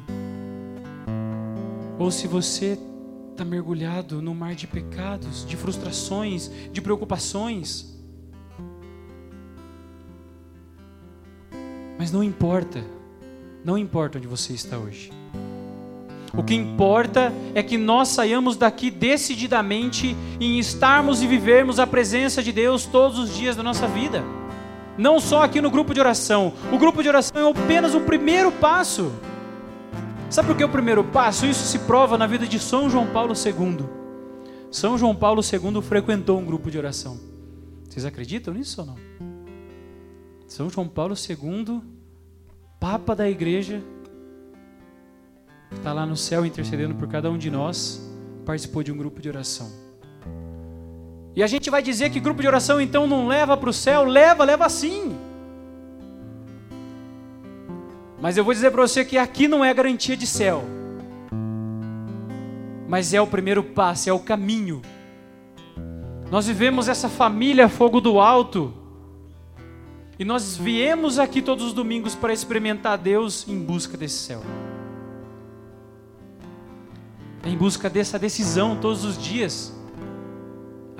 ou 2.00 2.10
se 2.10 2.30
você 2.30 2.80
está 3.30 3.43
mergulhado 3.43 4.22
no 4.22 4.34
mar 4.34 4.56
de 4.56 4.65
pecados, 4.65 5.46
de 5.46 5.58
frustrações, 5.58 6.50
de 6.72 6.82
preocupações. 6.82 7.93
Mas 12.00 12.10
não 12.10 12.24
importa, 12.24 12.82
não 13.65 13.78
importa 13.78 14.17
onde 14.17 14.28
você 14.28 14.54
está 14.54 14.78
hoje. 14.78 15.12
O 16.34 16.41
que 16.41 16.56
importa 16.56 17.34
é 17.54 17.62
que 17.62 17.78
nós 17.78 18.08
saiamos 18.08 18.56
daqui 18.56 18.89
decididamente 18.89 20.15
em 20.39 20.58
estarmos 20.58 21.22
e 21.22 21.28
vivermos 21.28 21.80
a 21.80 21.86
presença 21.86 22.41
de 22.41 22.54
Deus 22.54 22.86
todos 22.86 23.19
os 23.19 23.36
dias 23.36 23.58
da 23.58 23.62
nossa 23.62 23.88
vida. 23.88 24.24
Não 24.97 25.19
só 25.19 25.43
aqui 25.43 25.60
no 25.60 25.71
grupo 25.71 25.93
de 25.93 25.99
oração. 25.99 26.53
O 26.71 26.77
grupo 26.77 27.01
de 27.01 27.10
oração 27.10 27.47
é 27.47 27.49
apenas 27.49 27.95
o 27.95 28.01
primeiro 28.01 28.51
passo. 28.51 29.12
Sabe 30.29 30.47
por 30.47 30.58
que 30.58 30.63
o 30.63 30.69
primeiro 30.69 31.03
passo? 31.03 31.45
Isso 31.45 31.65
se 31.65 31.79
prova 31.79 32.17
na 32.17 32.27
vida 32.27 32.47
de 32.47 32.60
São 32.60 32.89
João 32.89 33.08
Paulo 33.08 33.34
II. 33.34 33.86
São 34.71 34.97
João 34.97 35.15
Paulo 35.15 35.41
II 35.41 35.82
frequentou 35.82 36.39
um 36.39 36.45
grupo 36.45 36.71
de 36.71 36.77
oração. 36.77 37.19
Vocês 37.88 38.06
acreditam 38.06 38.53
nisso 38.53 38.82
ou 38.82 38.88
não? 38.88 38.95
São 40.47 40.69
João 40.69 40.88
Paulo 40.88 41.13
II, 41.13 41.82
Papa 42.79 43.15
da 43.15 43.29
Igreja, 43.29 43.84
está 45.71 45.93
lá 45.93 46.06
no 46.06 46.17
céu 46.17 46.45
intercedendo 46.45 46.95
por 46.95 47.08
cada 47.08 47.29
um 47.29 47.38
de 47.38 47.49
nós, 47.49 48.01
participou 48.45 48.84
de 48.84 48.91
um 48.91 48.97
grupo 48.97 49.21
de 49.21 49.29
oração. 49.29 49.83
E 51.36 51.41
a 51.41 51.48
gente 51.48 51.69
vai 51.69 51.82
dizer 51.82 52.12
que 52.12 52.19
grupo 52.19 52.41
de 52.41 52.48
oração 52.48 52.80
então 52.80 53.08
não 53.08 53.28
leva 53.28 53.58
para 53.58 53.69
o 53.69 53.74
céu? 53.74 54.04
Leva, 54.04 54.43
leva 54.43 54.69
sim. 54.69 55.17
Mas 58.22 58.38
eu 58.38 58.43
vou 58.43 58.54
dizer 58.54 58.72
para 58.72 58.82
você 58.82 59.04
que 59.04 59.17
aqui 59.17 59.48
não 59.48 59.65
é 59.65 59.74
garantia 59.74 60.15
de 60.15 60.28
céu. 60.28 60.63
Mas 62.88 63.13
é 63.13 63.19
o 63.19 63.28
primeiro 63.28 63.63
passo, 63.63 64.10
é 64.10 64.13
o 64.13 64.19
caminho. 64.19 64.82
Nós 66.30 66.48
vivemos 66.48 66.88
essa 66.88 67.10
família 67.10 67.67
fogo 67.67 68.00
do 68.00 68.19
alto. 68.19 68.74
E 70.17 70.24
nós 70.24 70.56
viemos 70.56 71.17
aqui 71.17 71.41
todos 71.41 71.65
os 71.65 71.74
domingos 71.74 72.13
para 72.13 72.32
experimentar 72.32 72.98
Deus 72.98 73.48
em 73.48 73.60
busca 73.60 73.98
desse 73.98 74.19
céu. 74.19 74.43
Em 77.43 77.58
busca 77.58 77.89
dessa 77.89 78.19
decisão 78.19 78.78
todos 78.80 79.04
os 79.04 79.22
dias. 79.22 79.74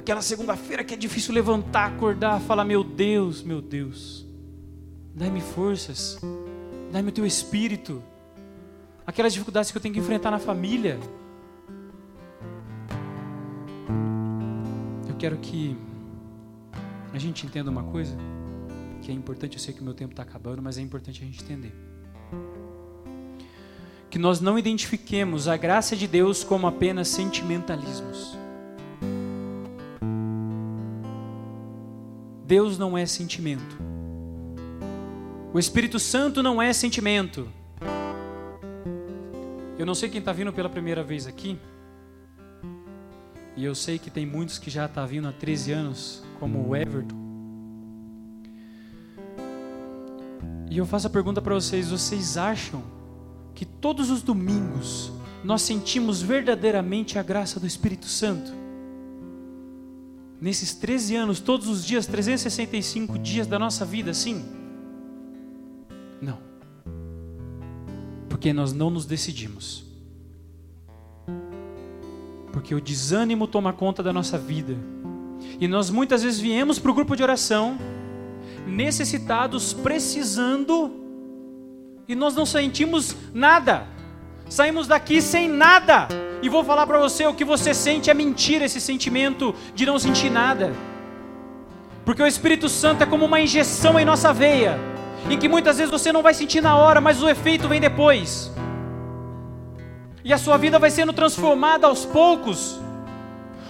Aquela 0.04 0.22
segunda-feira 0.22 0.84
que 0.84 0.94
é 0.94 0.98
difícil 0.98 1.34
levantar, 1.34 1.94
acordar, 1.94 2.42
falar: 2.42 2.66
Meu 2.66 2.84
Deus, 2.84 3.42
meu 3.42 3.62
Deus, 3.62 4.26
dai-me 5.16 5.40
forças, 5.40 6.20
dai-me 6.92 7.08
o 7.08 7.12
teu 7.14 7.26
espírito. 7.26 8.04
Aquelas 9.08 9.32
dificuldades 9.32 9.72
que 9.72 9.78
eu 9.78 9.82
tenho 9.82 9.94
que 9.94 10.02
enfrentar 10.02 10.30
na 10.30 10.40
família. 10.40 11.00
Eu 15.08 15.16
quero 15.16 15.38
que 15.38 15.78
a 17.14 17.18
gente 17.18 17.46
entenda 17.46 17.72
uma 17.72 17.84
coisa 17.84 18.14
que 19.02 19.10
é 19.10 19.14
importante. 19.16 19.54
Eu 19.54 19.62
sei 19.62 19.74
que 19.74 19.80
o 19.80 19.86
meu 19.86 19.94
tempo 19.94 20.12
está 20.12 20.24
acabando, 20.24 20.62
mas 20.62 20.78
é 20.78 20.82
importante 20.82 21.24
a 21.24 21.26
gente 21.26 21.42
entender 21.42 21.74
que 24.10 24.20
nós 24.20 24.42
não 24.42 24.60
identifiquemos 24.60 25.48
a 25.48 25.56
graça 25.56 25.96
de 25.96 26.08
Deus 26.08 26.44
como 26.44 26.68
apenas 26.68 27.08
sentimentalismos. 27.08 28.43
Deus 32.46 32.78
não 32.78 32.98
é 32.98 33.06
sentimento. 33.06 33.78
O 35.54 35.60
Espírito 35.60 36.00
Santo 36.00 36.44
não 36.44 36.62
é 36.62 36.74
sentimento. 36.74 37.48
Eu 39.78 39.86
não 39.86 39.96
sei 39.96 40.10
quem 40.10 40.20
está 40.20 40.34
vindo 40.34 40.52
pela 40.52 40.70
primeira 40.70 41.04
vez 41.04 41.28
aqui. 41.28 41.58
E 43.56 43.64
eu 43.64 43.76
sei 43.76 44.00
que 44.00 44.10
tem 44.10 44.26
muitos 44.26 44.58
que 44.58 44.70
já 44.70 44.86
estão 44.86 45.04
tá 45.04 45.08
vindo 45.08 45.28
há 45.28 45.32
13 45.32 45.72
anos, 45.72 46.24
como 46.40 46.68
o 46.68 46.76
Everton. 46.76 47.16
E 50.70 50.78
eu 50.80 50.86
faço 50.88 51.06
a 51.06 51.10
pergunta 51.10 51.42
para 51.42 51.54
vocês: 51.54 51.90
vocês 51.90 52.36
acham 52.36 52.84
que 53.54 53.64
todos 53.64 54.10
os 54.10 54.24
domingos 54.24 55.12
nós 55.44 55.62
sentimos 55.62 56.22
verdadeiramente 56.22 57.20
a 57.20 57.24
graça 57.24 57.60
do 57.60 57.68
Espírito 57.68 58.08
Santo? 58.08 58.63
Nesses 60.44 60.74
13 60.74 61.16
anos, 61.16 61.40
todos 61.40 61.70
os 61.70 61.86
dias, 61.86 62.06
365 62.06 63.18
dias 63.18 63.48
da 63.48 63.58
nossa 63.58 63.86
vida, 63.86 64.14
sim? 64.14 64.44
Não. 66.22 66.38
Porque 68.28 68.52
nós 68.52 68.74
não 68.74 68.90
nos 68.90 69.06
decidimos. 69.06 69.86
Porque 72.52 72.76
o 72.76 72.82
desânimo 72.82 73.48
toma 73.48 73.72
conta 73.72 74.04
da 74.04 74.12
nossa 74.12 74.38
vida. 74.38 74.76
E 75.62 75.66
nós 75.66 75.90
muitas 75.90 76.24
vezes 76.24 76.42
viemos 76.42 76.78
para 76.78 76.92
o 76.92 76.94
grupo 76.94 77.16
de 77.16 77.24
oração, 77.24 77.78
necessitados, 78.68 79.72
precisando, 79.72 80.92
e 82.06 82.16
nós 82.16 82.36
não 82.36 82.46
sentimos 82.46 83.16
nada. 83.34 83.88
Saímos 84.50 84.88
daqui 84.88 85.22
sem 85.22 85.48
nada. 85.48 86.10
E 86.44 86.50
vou 86.50 86.62
falar 86.62 86.86
para 86.86 87.00
você: 87.00 87.26
o 87.26 87.34
que 87.34 87.46
você 87.46 87.74
sente 87.74 88.10
é 88.10 88.14
mentira, 88.14 88.66
esse 88.66 88.82
sentimento 88.82 89.56
de 89.74 89.86
não 89.86 89.98
sentir 89.98 90.30
nada. 90.30 90.74
Porque 92.04 92.22
o 92.22 92.28
Espírito 92.28 92.68
Santo 92.68 93.02
é 93.02 93.06
como 93.06 93.24
uma 93.24 93.40
injeção 93.40 93.98
em 93.98 94.04
nossa 94.04 94.34
veia, 94.34 94.78
em 95.30 95.40
que 95.40 95.48
muitas 95.48 95.78
vezes 95.78 95.90
você 95.90 96.12
não 96.12 96.22
vai 96.22 96.34
sentir 96.34 96.60
na 96.60 96.76
hora, 96.76 97.00
mas 97.00 97.24
o 97.24 97.30
efeito 97.30 97.70
vem 97.70 97.80
depois. 97.80 98.52
E 100.22 100.34
a 100.34 100.38
sua 100.38 100.58
vida 100.58 100.78
vai 100.78 100.92
sendo 100.92 101.14
transformada 101.14 101.88
aos 101.88 102.04
poucos. 102.04 102.78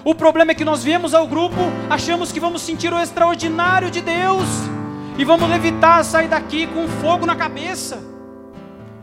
O 0.04 0.16
problema 0.16 0.52
é 0.52 0.56
que 0.56 0.66
nós 0.66 0.84
viemos 0.84 1.14
ao 1.14 1.28
grupo, 1.28 1.62
achamos 1.92 2.32
que 2.32 2.40
vamos 2.40 2.64
sentir 2.64 2.92
o 2.92 3.00
extraordinário 3.00 3.92
de 3.92 4.02
Deus 4.02 4.48
e 5.16 5.24
vamos 5.24 5.48
levitar, 5.48 6.04
sair 6.04 6.28
daqui 6.28 6.66
com 6.66 6.88
fogo 6.88 7.28
na 7.28 7.36
cabeça. 7.36 8.04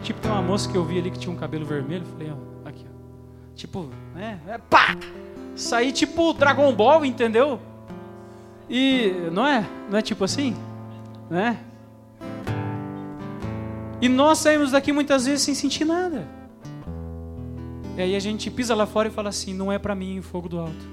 Tipo, 0.03 0.21
tem 0.21 0.31
uma 0.31 0.43
moça 0.43 0.69
que 0.69 0.77
eu 0.77 0.85
vi 0.85 0.99
ali 0.99 1.11
que 1.13 1.21
tinha 1.21 1.33
um 1.33 1.39
cabelo 1.39 1.65
vermelho, 1.65 2.05
falei, 2.05 2.33
ó, 2.33 2.50
Tipo, 3.61 3.91
né? 4.15 4.41
É, 4.49 4.57
pá! 4.57 4.97
Sair 5.55 5.93
tipo 5.93 6.33
Dragon 6.33 6.75
Ball, 6.75 7.05
entendeu? 7.05 7.61
E 8.71 9.13
não 9.31 9.47
é? 9.47 9.69
Não 9.91 9.99
é 9.99 10.03
tipo 10.03 10.25
assim? 10.25 10.57
Né? 11.29 11.63
E 14.01 14.09
nós 14.09 14.39
saímos 14.39 14.71
daqui 14.71 14.93
muitas 14.93 15.27
vezes 15.27 15.43
sem 15.43 15.55
sentir 15.55 15.85
nada. 15.85 16.27
E 17.99 18.01
aí 18.01 18.17
a 18.17 18.19
gente 18.19 18.51
pisa 18.51 18.75
lá 18.75 18.87
fora 18.87 19.09
e 19.09 19.11
fala 19.11 19.29
assim: 19.29 19.53
não 19.53 19.71
é 19.71 19.79
para 19.79 19.95
mim 19.95 20.23
fogo 20.23 20.49
do 20.49 20.59
alto. 20.59 20.89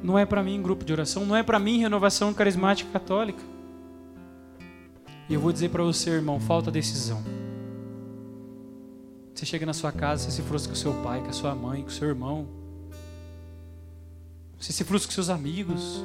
Não 0.00 0.16
é 0.16 0.24
para 0.24 0.44
mim 0.44 0.62
grupo 0.62 0.84
de 0.84 0.92
oração, 0.92 1.26
não 1.26 1.34
é 1.34 1.42
para 1.42 1.58
mim 1.58 1.80
renovação 1.80 2.32
carismática 2.32 2.88
católica. 2.92 3.42
E 5.28 5.34
eu 5.34 5.40
vou 5.40 5.52
dizer 5.52 5.70
para 5.70 5.82
você, 5.82 6.10
irmão, 6.10 6.38
falta 6.38 6.70
decisão. 6.70 7.20
Você 9.42 9.46
chega 9.46 9.66
na 9.66 9.72
sua 9.72 9.90
casa, 9.90 10.22
você 10.22 10.30
se 10.30 10.42
frustra 10.42 10.70
com 10.70 10.76
seu 10.78 10.92
pai, 11.02 11.20
com 11.20 11.28
a 11.28 11.32
sua 11.32 11.52
mãe, 11.52 11.82
com 11.82 11.90
seu 11.90 12.06
irmão. 12.06 12.46
Você 14.56 14.72
se 14.72 14.84
frustra 14.84 15.08
com 15.08 15.14
seus 15.14 15.28
amigos. 15.28 16.00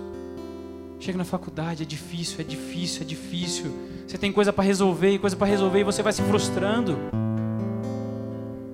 Chega 1.00 1.20
na 1.20 1.24
faculdade, 1.24 1.84
é 1.84 1.86
difícil, 1.86 2.42
é 2.42 2.44
difícil, 2.44 3.04
é 3.04 3.06
difícil. 3.06 3.72
Você 4.08 4.18
tem 4.18 4.34
coisa 4.34 4.52
para 4.52 4.64
resolver 4.64 5.12
e 5.12 5.20
coisa 5.20 5.36
para 5.36 5.46
resolver 5.46 5.82
e 5.82 5.84
você 5.84 6.02
vai 6.02 6.14
se 6.14 6.24
frustrando. 6.24 6.98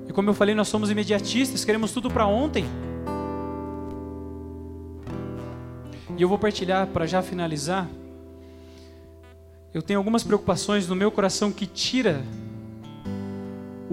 E 0.07 0.13
como 0.13 0.29
eu 0.29 0.33
falei, 0.33 0.55
nós 0.55 0.69
somos 0.69 0.89
imediatistas, 0.89 1.65
queremos 1.65 1.91
tudo 1.91 2.09
para 2.09 2.25
ontem. 2.25 2.63
E 6.17 6.21
eu 6.21 6.29
vou 6.29 6.39
partilhar 6.39 6.87
para 6.87 7.05
já 7.05 7.21
finalizar. 7.21 7.89
Eu 9.73 9.81
tenho 9.81 9.99
algumas 9.99 10.23
preocupações 10.23 10.87
no 10.87 10.95
meu 10.95 11.11
coração 11.11 11.51
que 11.51 11.67
tira 11.67 12.23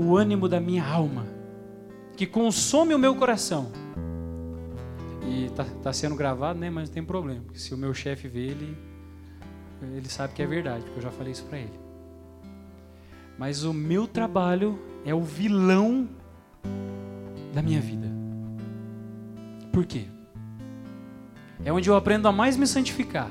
o 0.00 0.16
ânimo 0.16 0.48
da 0.48 0.58
minha 0.58 0.82
alma, 0.82 1.26
que 2.16 2.26
consome 2.26 2.94
o 2.94 2.98
meu 2.98 3.14
coração. 3.14 3.70
E 5.28 5.44
está 5.44 5.64
tá 5.64 5.92
sendo 5.92 6.16
gravado, 6.16 6.58
né? 6.58 6.70
Mas 6.70 6.88
não 6.88 6.94
tem 6.94 7.04
problema. 7.04 7.44
Se 7.52 7.74
o 7.74 7.76
meu 7.76 7.92
chefe 7.92 8.26
vê, 8.26 8.46
ele, 8.46 8.76
ele 9.94 10.08
sabe 10.08 10.32
que 10.32 10.42
é 10.42 10.46
verdade, 10.46 10.84
porque 10.84 10.98
eu 10.98 11.02
já 11.02 11.10
falei 11.10 11.32
isso 11.32 11.44
para 11.44 11.58
ele. 11.58 11.78
Mas 13.38 13.62
o 13.62 13.74
meu 13.74 14.06
trabalho 14.06 14.78
é 15.04 15.14
o 15.14 15.20
vilão 15.20 16.08
da 17.52 17.60
minha 17.60 17.80
vida. 17.80 18.08
Por 19.70 19.84
quê? 19.84 20.06
É 21.62 21.70
onde 21.70 21.90
eu 21.90 21.94
aprendo 21.94 22.26
a 22.26 22.32
mais 22.32 22.56
me 22.56 22.66
santificar. 22.66 23.30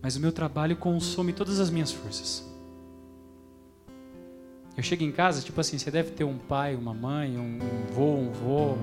Mas 0.00 0.14
o 0.14 0.20
meu 0.20 0.30
trabalho 0.30 0.76
consome 0.76 1.32
todas 1.32 1.58
as 1.58 1.68
minhas 1.68 1.90
forças. 1.90 2.53
Eu 4.76 4.82
chego 4.82 5.04
em 5.04 5.12
casa, 5.12 5.40
tipo 5.40 5.60
assim, 5.60 5.78
você 5.78 5.90
deve 5.90 6.10
ter 6.10 6.24
um 6.24 6.36
pai, 6.36 6.74
uma 6.74 6.92
mãe, 6.92 7.38
um, 7.38 7.58
um 7.60 8.28
um 8.28 8.32
vô, 8.32 8.76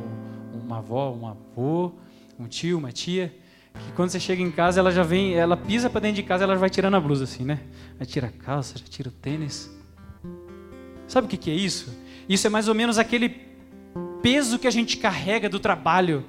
uma 0.53 0.77
avó, 0.77 1.11
um 1.11 1.27
avô, 1.27 1.91
um 2.39 2.47
tio, 2.47 2.77
uma 2.77 2.91
tia, 2.91 3.33
que 3.73 3.91
quando 3.93 4.09
você 4.09 4.19
chega 4.19 4.41
em 4.41 4.51
casa, 4.51 4.79
ela 4.79 4.91
já 4.91 5.03
vem, 5.03 5.33
ela 5.33 5.57
pisa 5.57 5.89
para 5.89 6.01
dentro 6.01 6.17
de 6.17 6.23
casa, 6.23 6.45
ela 6.45 6.55
vai 6.55 6.69
tirando 6.69 6.95
a 6.95 6.99
blusa 6.99 7.25
assim, 7.25 7.43
né? 7.43 7.59
Já 7.99 8.05
tira 8.05 8.27
a 8.27 8.31
calça, 8.31 8.77
já 8.77 8.85
tira 8.85 9.09
o 9.09 9.11
tênis. 9.11 9.69
Sabe 11.07 11.27
o 11.27 11.29
que, 11.29 11.35
que 11.35 11.51
é 11.51 11.53
isso? 11.53 11.93
Isso 12.27 12.47
é 12.47 12.49
mais 12.49 12.69
ou 12.69 12.75
menos 12.75 12.97
aquele 12.97 13.29
peso 14.21 14.57
que 14.57 14.67
a 14.67 14.71
gente 14.71 14.95
carrega 14.95 15.49
do 15.49 15.59
trabalho. 15.59 16.23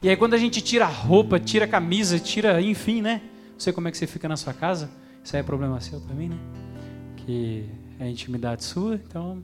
E 0.00 0.08
aí 0.08 0.16
quando 0.16 0.34
a 0.34 0.38
gente 0.38 0.60
tira 0.60 0.84
a 0.84 0.88
roupa, 0.88 1.40
tira 1.40 1.64
a 1.64 1.68
camisa, 1.68 2.20
tira, 2.20 2.60
enfim, 2.62 3.02
né? 3.02 3.20
Não 3.52 3.58
sei 3.58 3.72
como 3.72 3.88
é 3.88 3.90
que 3.90 3.98
você 3.98 4.06
fica 4.06 4.28
na 4.28 4.36
sua 4.36 4.54
casa. 4.54 4.88
Isso 5.24 5.34
aí 5.34 5.40
é 5.40 5.42
problema 5.42 5.80
seu 5.80 6.00
também, 6.00 6.28
né? 6.28 6.38
Que 7.16 7.68
é 7.98 8.08
intimidade 8.08 8.64
sua, 8.64 8.94
então. 8.94 9.42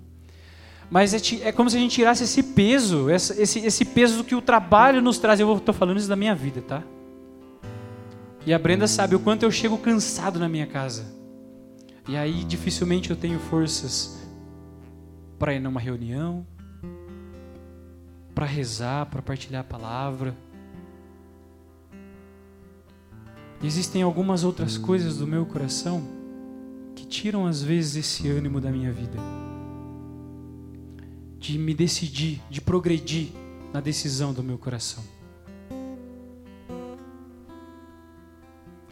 Mas 0.91 1.15
é, 1.15 1.49
é 1.49 1.53
como 1.53 1.69
se 1.69 1.77
a 1.77 1.81
gente 1.81 1.95
tirasse 1.95 2.25
esse 2.25 2.43
peso, 2.43 3.11
esse, 3.11 3.59
esse 3.59 3.85
peso 3.85 4.23
que 4.23 4.35
o 4.35 4.43
trabalho 4.43 5.03
nos 5.03 5.19
traz. 5.19 5.41
Eu 5.41 5.57
estou 5.57 5.75
falando 5.75 5.99
isso 5.99 6.09
da 6.09 6.17
minha 6.17 6.35
vida, 6.35 6.63
tá? 6.63 6.83
E 8.47 8.53
a 8.53 8.59
Brenda 8.59 8.87
sabe 8.87 9.15
o 9.15 9.21
quanto 9.21 9.43
eu 9.43 9.51
chego 9.51 9.79
cansado 9.79 10.39
na 10.39 10.49
minha 10.49 10.67
casa. 10.67 11.15
E 12.07 12.17
aí 12.17 12.45
dificilmente 12.45 13.11
eu 13.11 13.17
tenho 13.17 13.39
forças 13.39 14.23
para 15.39 15.55
ir 15.55 15.61
numa 15.61 15.81
reunião, 15.81 16.47
para 18.35 18.45
rezar, 18.45 19.07
para 19.07 19.23
partilhar 19.23 19.63
a 19.63 19.65
palavra. 19.65 20.37
Existem 23.63 24.03
algumas 24.03 24.45
outras 24.45 24.77
coisas 24.77 25.17
do 25.17 25.27
meu 25.27 25.47
coração 25.47 26.24
tiram 27.15 27.47
às 27.47 27.63
vezes 27.63 27.97
esse 27.97 28.29
ânimo 28.29 28.61
da 28.61 28.73
minha 28.73 28.91
vida. 28.91 29.17
De 31.39 31.57
me 31.57 31.73
decidir, 31.73 32.43
de 32.51 32.61
progredir 32.61 33.29
na 33.73 33.81
decisão 33.81 34.33
do 34.33 34.43
meu 34.43 34.59
coração. 34.59 35.05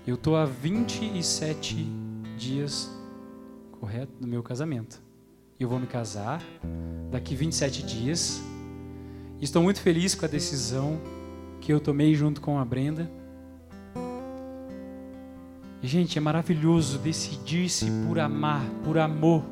Eu 0.07 0.15
estou 0.15 0.37
há 0.37 0.45
27 0.45 1.87
dias, 2.37 2.91
correto, 3.73 4.13
do 4.21 4.27
meu 4.27 4.43
casamento. 4.43 5.03
Eu 5.59 5.69
vou 5.69 5.81
me 5.81 5.87
casar 5.87 6.43
daqui 7.11 7.35
27 7.35 7.83
dias. 7.83 8.41
Estou 9.41 9.63
muito 9.63 9.81
feliz 9.81 10.15
com 10.15 10.25
a 10.25 10.29
decisão 10.29 11.01
que 11.61 11.73
eu 11.73 11.81
tomei 11.81 12.15
junto 12.15 12.41
com 12.41 12.59
a 12.59 12.65
Brenda. 12.65 13.11
Gente, 15.85 16.17
é 16.17 16.21
maravilhoso 16.21 16.97
decidir-se 16.99 17.91
por 18.07 18.21
amar, 18.21 18.63
por 18.85 18.97
amor. 18.97 19.43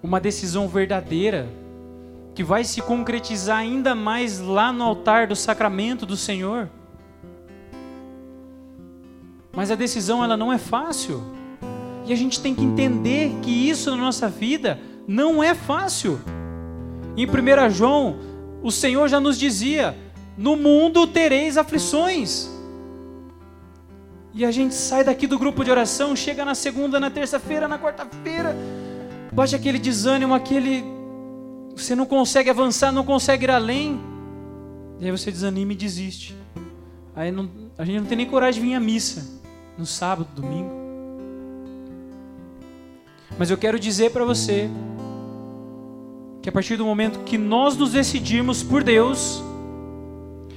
Uma 0.00 0.20
decisão 0.20 0.68
verdadeira 0.68 1.48
que 2.32 2.44
vai 2.44 2.62
se 2.62 2.80
concretizar 2.80 3.58
ainda 3.58 3.96
mais 3.96 4.38
lá 4.38 4.72
no 4.72 4.84
altar 4.84 5.26
do 5.26 5.34
sacramento 5.34 6.06
do 6.06 6.16
Senhor. 6.16 6.70
Mas 9.52 9.72
a 9.72 9.74
decisão 9.74 10.22
ela 10.22 10.36
não 10.36 10.52
é 10.52 10.58
fácil. 10.58 11.24
E 12.06 12.12
a 12.12 12.16
gente 12.16 12.40
tem 12.40 12.54
que 12.54 12.62
entender 12.62 13.32
que 13.42 13.50
isso 13.50 13.90
na 13.90 13.96
nossa 13.96 14.28
vida 14.28 14.78
não 15.08 15.42
é 15.42 15.52
fácil. 15.52 16.20
Em 17.16 17.26
1 17.26 17.70
João, 17.70 18.20
o 18.62 18.70
Senhor 18.70 19.08
já 19.08 19.18
nos 19.18 19.36
dizia: 19.36 19.96
No 20.38 20.54
mundo 20.54 21.08
tereis 21.08 21.56
aflições. 21.56 22.54
E 24.36 24.44
a 24.44 24.50
gente 24.50 24.74
sai 24.74 25.02
daqui 25.02 25.26
do 25.26 25.38
grupo 25.38 25.64
de 25.64 25.70
oração, 25.70 26.14
chega 26.14 26.44
na 26.44 26.54
segunda, 26.54 27.00
na 27.00 27.08
terça-feira, 27.10 27.66
na 27.66 27.78
quarta-feira, 27.78 28.54
bate 29.32 29.56
aquele 29.56 29.78
desânimo, 29.78 30.34
aquele. 30.34 30.84
Você 31.74 31.94
não 31.94 32.04
consegue 32.04 32.50
avançar, 32.50 32.92
não 32.92 33.02
consegue 33.02 33.46
ir 33.46 33.50
além. 33.50 33.98
E 35.00 35.06
aí 35.06 35.10
você 35.10 35.32
desanima 35.32 35.72
e 35.72 35.74
desiste. 35.74 36.36
Aí 37.14 37.32
não, 37.32 37.48
a 37.78 37.84
gente 37.86 37.98
não 37.98 38.06
tem 38.06 38.18
nem 38.18 38.26
coragem 38.26 38.60
de 38.60 38.68
vir 38.68 38.74
à 38.74 38.80
missa 38.80 39.26
no 39.78 39.86
sábado, 39.86 40.28
domingo. 40.34 40.70
Mas 43.38 43.50
eu 43.50 43.56
quero 43.56 43.80
dizer 43.80 44.10
para 44.10 44.24
você 44.26 44.68
que 46.42 46.50
a 46.50 46.52
partir 46.52 46.76
do 46.76 46.84
momento 46.84 47.20
que 47.20 47.38
nós 47.38 47.74
nos 47.74 47.92
decidirmos 47.92 48.62
por 48.62 48.84
Deus, 48.84 49.42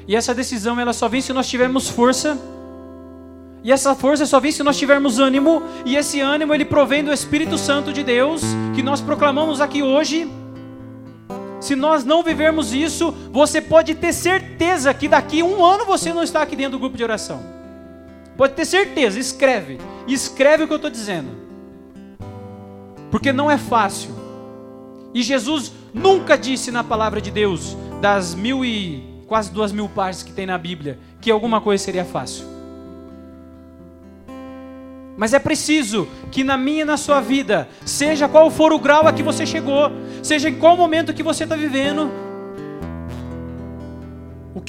e 0.05 0.17
essa 0.17 0.35
decisão 0.35 0.77
ela 0.77 0.91
só 0.91 1.07
vem 1.07 1.21
se 1.21 1.31
nós 1.31 1.47
tivermos 1.47 1.87
força, 1.87 2.37
e 3.63 3.72
essa 3.72 3.93
força 3.93 4.26
só 4.26 4.39
vem 4.39 4.52
se 4.52 4.63
nós 4.63 4.78
tivermos 4.78 5.19
ânimo, 5.19 5.62
e 5.86 5.95
esse 5.95 6.22
ânimo 6.22 6.54
ele 6.54 6.63
provém 6.63 7.04
do 7.04 7.12
Espírito 7.12 7.58
Santo 7.58 7.91
de 7.91 8.04
Deus, 8.04 8.41
que 8.74 8.82
nós 8.82 9.02
proclamamos 9.02 9.60
aqui 9.60 9.84
hoje. 9.84 10.30
Se 11.60 11.76
nós 11.76 12.06
não 12.06 12.24
vivermos 12.24 12.74
isso, 12.74 13.13
você 13.32 13.60
pode 13.60 13.95
ter 13.95 14.13
certeza 14.13 14.93
que 14.93 15.10
daqui 15.10 15.43
um 15.43 15.63
ano 15.65 15.84
você 15.86 16.13
não 16.13 16.24
está 16.24 16.41
aqui 16.41 16.56
dentro 16.56 16.74
do 16.74 16.80
grupo 16.80 16.95
de 16.95 17.04
oração. 17.04 17.41
Pode 18.38 18.54
ter 18.54 18.63
certeza, 18.63 19.19
escreve. 19.19 19.78
Escreve 20.08 20.63
o 20.63 20.67
que 20.67 20.72
eu 20.72 20.78
estou 20.78 20.89
dizendo. 20.89 21.28
Porque 23.12 23.34
não 23.34 23.52
é 23.52 23.58
fácil. 23.58 24.12
E 25.13 25.22
Jesus 25.22 25.74
nunca 25.93 26.38
disse 26.38 26.72
na 26.72 26.84
palavra 26.84 27.19
de 27.19 27.30
Deus, 27.30 27.76
das 28.00 28.34
mil 28.34 28.63
e 28.63 29.04
quase 29.28 29.52
duas 29.52 29.74
mil 29.74 29.89
páginas 29.89 30.24
que 30.24 30.32
tem 30.32 30.45
na 30.45 30.58
Bíblia, 30.58 30.98
que 31.19 31.30
alguma 31.30 31.60
coisa 31.60 31.84
seria 31.84 32.06
fácil. 32.06 32.59
Mas 35.19 35.34
é 35.34 35.39
preciso 35.39 36.08
que 36.32 36.45
na 36.45 36.58
minha 36.58 36.84
e 36.84 36.86
na 36.86 36.95
sua 36.95 37.19
vida, 37.19 37.67
seja 37.86 38.25
qual 38.29 38.49
for 38.49 38.71
o 38.71 38.79
grau 38.79 39.05
a 39.05 39.12
que 39.12 39.21
você 39.21 39.45
chegou, 39.45 39.91
seja 40.23 40.47
em 40.47 40.55
qual 40.55 40.77
momento 40.77 41.13
que 41.13 41.21
você 41.21 41.43
está 41.43 41.58
vivendo, 41.58 42.10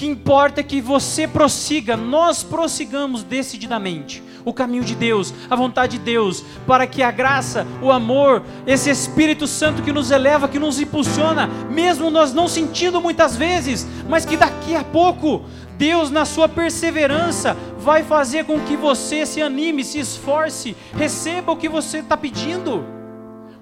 que 0.01 0.07
importa 0.07 0.61
é 0.61 0.65
que 0.65 0.81
você 0.81 1.29
prossiga, 1.29 1.95
nós 1.95 2.43
prossigamos 2.43 3.23
decididamente 3.23 4.23
o 4.47 4.55
caminho 4.55 4.83
de 4.83 4.95
Deus, 4.95 5.35
a 5.51 5.55
vontade 5.55 5.99
de 5.99 6.03
Deus, 6.03 6.43
para 6.67 6.87
que 6.87 7.03
a 7.03 7.11
graça, 7.11 7.67
o 7.83 7.93
amor, 7.93 8.43
esse 8.67 8.89
Espírito 8.89 9.47
Santo 9.47 9.83
que 9.83 9.93
nos 9.93 10.11
eleva, 10.11 10.49
que 10.49 10.59
nos 10.59 10.81
impulsiona, 10.81 11.47
mesmo 11.69 12.11
nós 12.11 12.33
não 12.33 12.49
sentindo 12.49 12.99
muitas 12.99 13.37
vezes, 13.37 13.87
mas 14.09 14.25
que 14.25 14.39
daqui 14.39 14.75
a 14.75 14.83
pouco, 14.83 15.45
Deus, 15.77 16.11
na 16.11 16.25
sua 16.25 16.49
perseverança, 16.49 17.55
vai 17.79 18.03
fazer 18.03 18.47
com 18.47 18.59
que 18.61 18.77
você 18.77 19.27
se 19.27 19.43
anime, 19.43 19.85
se 19.85 19.99
esforce, 19.99 20.75
receba 20.97 21.53
o 21.53 21.59
que 21.59 21.69
você 21.69 21.99
está 21.99 22.17
pedindo, 22.17 22.87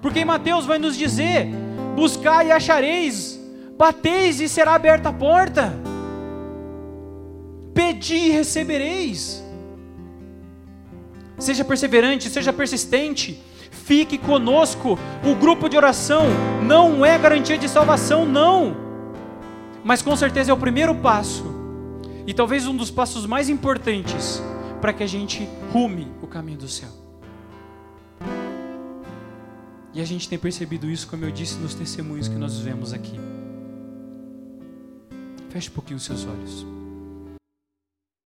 porque 0.01 0.23
Mateus 0.23 0.65
vai 0.65 0.79
nos 0.79 0.95
dizer: 0.95 1.49
buscai 1.97 2.47
e 2.47 2.51
achareis, 2.53 3.37
bateis 3.77 4.39
e 4.39 4.47
será 4.47 4.75
aberta 4.75 5.09
a 5.09 5.13
porta. 5.13 5.88
Pedi 7.73 8.15
e 8.15 8.29
recebereis. 8.31 9.43
Seja 11.37 11.63
perseverante, 11.63 12.29
seja 12.29 12.51
persistente. 12.51 13.41
Fique 13.71 14.17
conosco. 14.17 14.99
O 15.23 15.35
grupo 15.35 15.69
de 15.69 15.77
oração 15.77 16.25
não 16.63 17.05
é 17.05 17.17
garantia 17.17 17.57
de 17.57 17.67
salvação, 17.69 18.25
não. 18.25 18.75
Mas 19.83 20.01
com 20.01 20.15
certeza 20.15 20.51
é 20.51 20.53
o 20.53 20.57
primeiro 20.57 20.93
passo. 20.95 21.45
E 22.27 22.33
talvez 22.33 22.67
um 22.67 22.75
dos 22.75 22.91
passos 22.91 23.25
mais 23.25 23.49
importantes 23.49 24.41
para 24.81 24.93
que 24.93 25.03
a 25.03 25.07
gente 25.07 25.47
rume 25.71 26.07
o 26.21 26.27
caminho 26.27 26.59
do 26.59 26.67
céu. 26.67 26.89
E 29.93 30.01
a 30.01 30.05
gente 30.05 30.29
tem 30.29 30.37
percebido 30.37 30.89
isso, 30.89 31.07
como 31.07 31.25
eu 31.25 31.31
disse, 31.31 31.57
nos 31.57 31.73
testemunhos 31.73 32.27
que 32.27 32.35
nós 32.35 32.59
vemos 32.59 32.93
aqui. 32.93 33.19
Feche 35.49 35.69
um 35.69 35.73
pouquinho 35.73 35.97
os 35.97 36.03
seus 36.03 36.25
olhos. 36.25 36.78